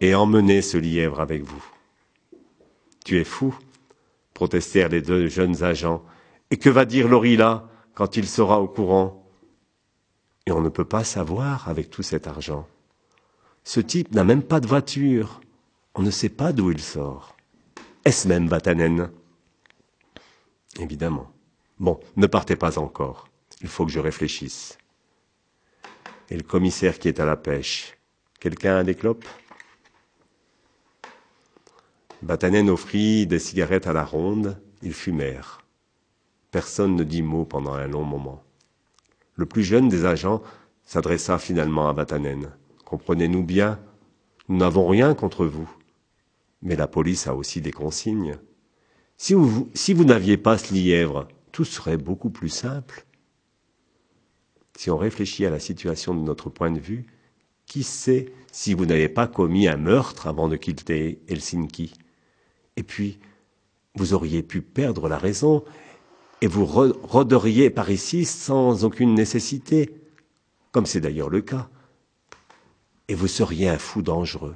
[0.00, 1.64] et emmenez ce lièvre avec vous.
[3.04, 3.56] Tu es fou,
[4.34, 6.02] protestèrent les deux jeunes agents.
[6.50, 9.30] Et que va dire Lorilla quand il sera au courant?
[10.46, 12.66] Et on ne peut pas savoir avec tout cet argent.
[13.62, 15.40] Ce type n'a même pas de voiture.
[15.98, 17.36] On ne sait pas d'où il sort.
[18.04, 19.10] Est-ce même Batanen
[20.78, 21.32] Évidemment.
[21.80, 23.26] Bon, ne partez pas encore.
[23.62, 24.78] Il faut que je réfléchisse.
[26.30, 27.98] Et le commissaire qui est à la pêche?
[28.38, 29.26] Quelqu'un a des clopes?
[32.22, 34.62] Batanen offrit des cigarettes à la ronde.
[34.82, 35.62] Ils fumèrent.
[36.52, 38.44] Personne ne dit mot pendant un long moment.
[39.34, 40.44] Le plus jeune des agents
[40.84, 42.52] s'adressa finalement à Batanen.
[42.84, 43.80] Comprenez-nous bien,
[44.48, 45.68] nous n'avons rien contre vous.
[46.62, 48.38] Mais la police a aussi des consignes.
[49.16, 53.04] Si vous, si vous n'aviez pas ce lièvre, tout serait beaucoup plus simple.
[54.76, 57.06] Si on réfléchit à la situation de notre point de vue,
[57.66, 61.92] qui sait si vous n'avez pas commis un meurtre avant de quitter Helsinki?
[62.76, 63.18] Et puis,
[63.94, 65.64] vous auriez pu perdre la raison
[66.40, 70.00] et vous rôderiez par ici sans aucune nécessité,
[70.70, 71.68] comme c'est d'ailleurs le cas.
[73.08, 74.54] Et vous seriez un fou dangereux.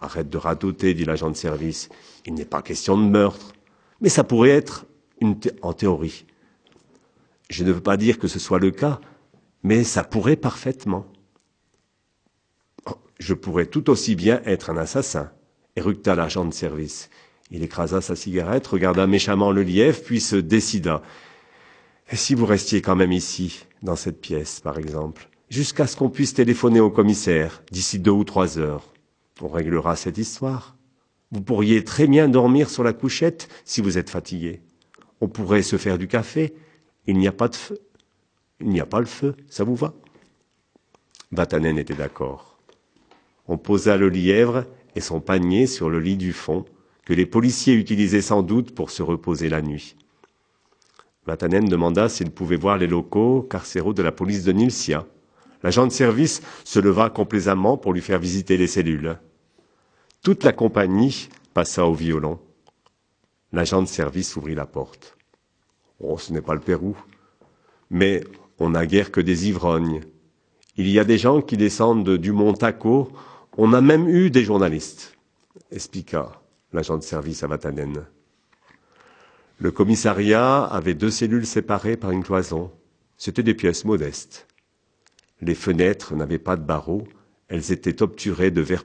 [0.00, 1.88] Arrête de radoter, dit l'agent de service.
[2.26, 3.52] Il n'est pas question de meurtre.
[4.00, 4.86] Mais ça pourrait être
[5.20, 6.24] une en théorie.
[7.50, 9.00] Je ne veux pas dire que ce soit le cas,
[9.62, 11.06] mais ça pourrait parfaitement.
[13.18, 15.30] Je pourrais tout aussi bien être un assassin,
[15.76, 17.10] éructa l'agent de service.
[17.50, 21.02] Il écrasa sa cigarette, regarda méchamment le lièvre, puis se décida.
[22.10, 26.08] Et si vous restiez quand même ici, dans cette pièce, par exemple, jusqu'à ce qu'on
[26.08, 28.89] puisse téléphoner au commissaire, d'ici deux ou trois heures,
[29.42, 30.76] on réglera cette histoire.
[31.32, 34.62] Vous pourriez très bien dormir sur la couchette si vous êtes fatigué.
[35.20, 36.54] On pourrait se faire du café.
[37.06, 37.78] Il n'y a pas de feu.
[38.60, 39.94] Il n'y a pas le feu, ça vous va?
[41.32, 42.58] Vatanen était d'accord.
[43.46, 46.64] On posa le lièvre et son panier sur le lit du fond,
[47.04, 49.96] que les policiers utilisaient sans doute pour se reposer la nuit.
[51.26, 55.06] Vatanen demanda s'il pouvait voir les locaux carcéraux de la police de Nilsia.
[55.62, 59.18] L'agent de service se leva complaisamment pour lui faire visiter les cellules.
[60.22, 62.38] Toute la compagnie passa au violon.
[63.52, 65.16] L'agent de service ouvrit la porte.
[65.98, 66.94] Oh, ce n'est pas le Pérou.
[67.88, 68.22] Mais
[68.58, 70.02] on n'a guère que des ivrognes.
[70.76, 73.10] Il y a des gens qui descendent du mont Taco.
[73.56, 75.16] On a même eu des journalistes,
[75.72, 76.42] expliqua
[76.72, 78.04] l'agent de service à Vatanen.
[79.58, 82.70] Le commissariat avait deux cellules séparées par une cloison.
[83.16, 84.46] C'étaient des pièces modestes.
[85.40, 87.08] Les fenêtres n'avaient pas de barreaux,
[87.50, 88.84] elles étaient obturées de verre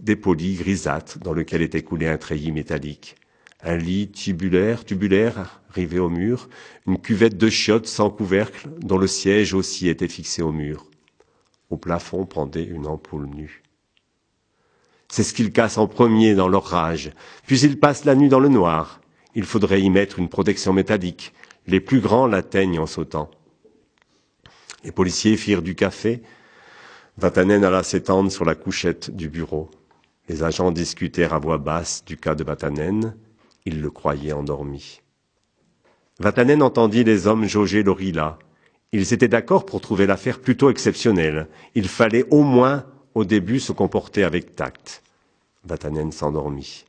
[0.00, 3.16] dépoli grisâtre dans lequel était coulé un treillis métallique.
[3.62, 6.50] Un lit tubulaire, tubulaire rivé au mur,
[6.86, 10.90] une cuvette de chiottes sans couvercle dont le siège aussi était fixé au mur.
[11.70, 13.62] Au plafond pendait une ampoule nue.
[15.08, 17.12] C'est ce qu'ils cassent en premier dans leur rage,
[17.46, 19.00] puis ils passent la nuit dans le noir.
[19.34, 21.32] Il faudrait y mettre une protection métallique.
[21.66, 23.30] Les plus grands l'atteignent en sautant.
[24.84, 26.22] Les policiers firent du café,
[27.18, 29.70] Vatanen alla s'étendre sur la couchette du bureau.
[30.28, 33.14] Les agents discutèrent à voix basse du cas de Vatanen.
[33.66, 35.02] Ils le croyaient endormi.
[36.18, 38.38] Vatanen entendit les hommes jauger l'orilla.
[38.92, 41.48] Ils étaient d'accord pour trouver l'affaire plutôt exceptionnelle.
[41.74, 45.02] Il fallait au moins, au début, se comporter avec tact.
[45.64, 46.86] Vatanen s'endormit.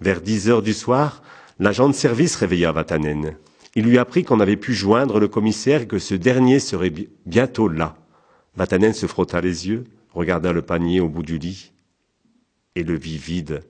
[0.00, 1.22] Vers dix heures du soir,
[1.60, 3.36] l'agent de service réveilla Vatanen.
[3.76, 6.92] Il lui apprit qu'on avait pu joindre le commissaire et que ce dernier serait
[7.26, 7.96] bientôt là.
[8.56, 9.84] Vatanen se frotta les yeux,
[10.14, 11.72] regarda le panier au bout du lit
[12.74, 13.62] et le vit vide.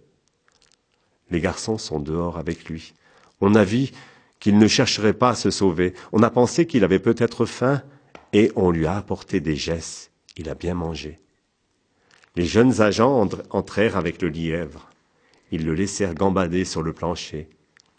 [1.31, 2.95] Les garçons sont dehors avec lui.
[3.41, 3.91] On a vu
[4.39, 5.95] qu'il ne chercherait pas à se sauver.
[6.13, 7.83] On a pensé qu'il avait peut-être faim
[8.33, 10.13] et on lui a apporté des gestes.
[10.37, 11.19] Il a bien mangé.
[12.37, 14.91] Les jeunes agents entrèrent avec le lièvre.
[15.51, 17.49] Ils le laissèrent gambader sur le plancher.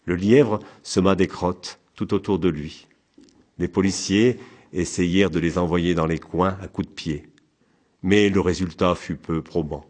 [0.04, 2.86] Le lièvre sema des crottes tout autour de lui.
[3.58, 4.38] Les policiers
[4.72, 7.28] essayèrent de les envoyer dans les coins à coups de pied.
[8.02, 9.84] Mais le résultat fut peu probant.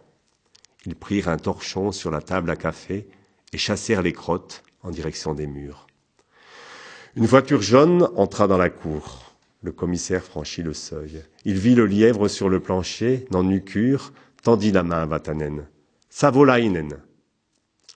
[0.86, 3.08] Ils prirent un torchon sur la table à café
[3.52, 5.86] et chassèrent les crottes en direction des murs.
[7.16, 9.34] Une voiture jaune entra dans la cour.
[9.62, 11.22] Le commissaire franchit le seuil.
[11.44, 14.12] Il vit le lièvre sur le plancher, n'en eut cure,
[14.42, 15.66] tendit la main à Vatanen.
[16.10, 16.98] Savolainen.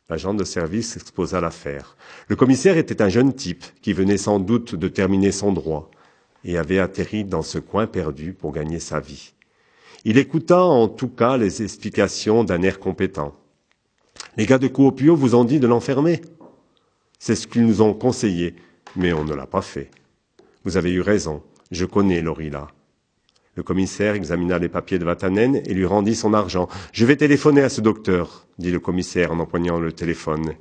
[0.09, 1.97] L'agent de service exposa l'affaire.
[2.29, 5.91] Le commissaire était un jeune type qui venait sans doute de terminer son droit
[6.45, 9.33] et avait atterri dans ce coin perdu pour gagner sa vie.
[10.05, 13.35] Il écouta en tout cas les explications d'un air compétent.
[14.37, 16.21] Les gars de Coopio vous ont dit de l'enfermer
[17.19, 18.55] C'est ce qu'ils nous ont conseillé,
[18.97, 19.91] mais on ne l'a pas fait.
[20.65, 22.69] Vous avez eu raison, je connais Lorilla.
[23.55, 26.69] Le commissaire examina les papiers de Vatanen et lui rendit son argent.
[26.93, 30.55] Je vais téléphoner à ce docteur, dit le commissaire en empoignant le téléphone.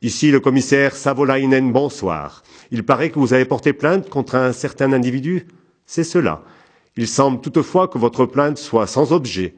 [0.00, 2.44] Ici le commissaire Savolainen, bonsoir.
[2.70, 5.48] Il paraît que vous avez porté plainte contre un certain individu.
[5.86, 6.44] C'est cela.
[6.96, 9.56] Il semble toutefois que votre plainte soit sans objet.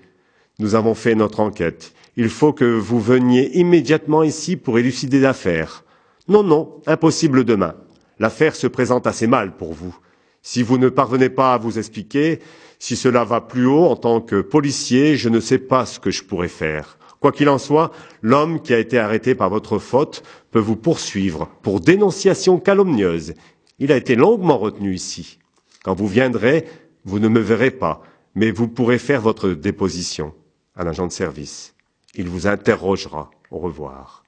[0.58, 1.92] Nous avons fait notre enquête.
[2.16, 5.84] Il faut que vous veniez immédiatement ici pour élucider l'affaire.
[6.26, 7.74] Non, non, impossible demain.
[8.18, 9.94] L'affaire se présente assez mal pour vous.
[10.40, 12.38] Si vous ne parvenez pas à vous expliquer,
[12.78, 16.10] si cela va plus haut en tant que policier, je ne sais pas ce que
[16.10, 16.96] je pourrais faire.
[17.20, 17.92] Quoi qu'il en soit,
[18.22, 23.34] l'homme qui a été arrêté par votre faute peut vous poursuivre pour dénonciation calomnieuse.
[23.78, 25.38] Il a été longuement retenu ici.
[25.84, 26.66] Quand vous viendrez,
[27.04, 28.02] vous ne me verrez pas,
[28.34, 30.34] mais vous pourrez faire votre déposition
[30.74, 31.74] à l'agent de service.
[32.14, 33.30] Il vous interrogera.
[33.50, 34.22] Au revoir.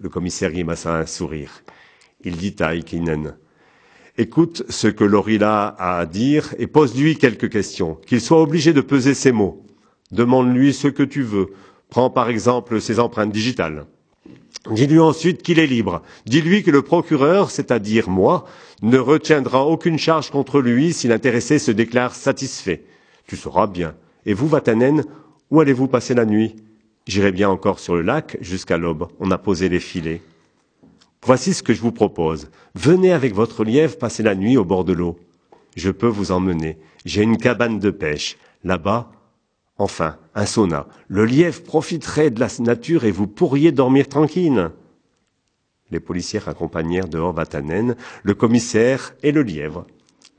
[0.00, 1.62] Le, commissaire grimaça un sourire.
[2.22, 3.36] Il dit à Aikinen
[4.16, 8.80] Écoute ce que Lorilla a à dire et pose-lui quelques questions, qu'il soit obligé de
[8.80, 9.65] peser ses mots.
[10.12, 11.48] Demande-lui ce que tu veux.
[11.88, 13.86] Prends par exemple ses empreintes digitales.
[14.70, 16.02] Dis-lui ensuite qu'il est libre.
[16.26, 18.46] Dis-lui que le procureur, c'est-à-dire moi,
[18.82, 22.82] ne retiendra aucune charge contre lui si l'intéressé se déclare satisfait.
[23.26, 23.94] Tu sauras bien.
[24.24, 25.04] Et vous, Vatanen,
[25.50, 26.56] où allez-vous passer la nuit?
[27.06, 29.06] J'irai bien encore sur le lac jusqu'à l'aube.
[29.20, 30.22] On a posé les filets.
[31.24, 32.50] Voici ce que je vous propose.
[32.74, 35.16] Venez avec votre lièvre passer la nuit au bord de l'eau.
[35.76, 36.78] Je peux vous emmener.
[37.04, 38.36] J'ai une cabane de pêche.
[38.64, 39.10] Là-bas,
[39.78, 40.86] Enfin, un sauna.
[41.08, 44.70] Le lièvre profiterait de la nature et vous pourriez dormir tranquille.
[45.90, 49.86] Les policiers accompagnèrent dehors Vatanen, le commissaire et le lièvre.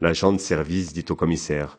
[0.02, 1.78] L'agent de service dit au commissaire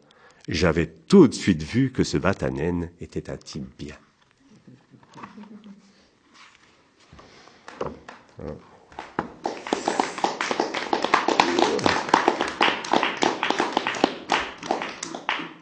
[0.48, 3.92] J'avais tout de suite vu que ce Vatanen était un type.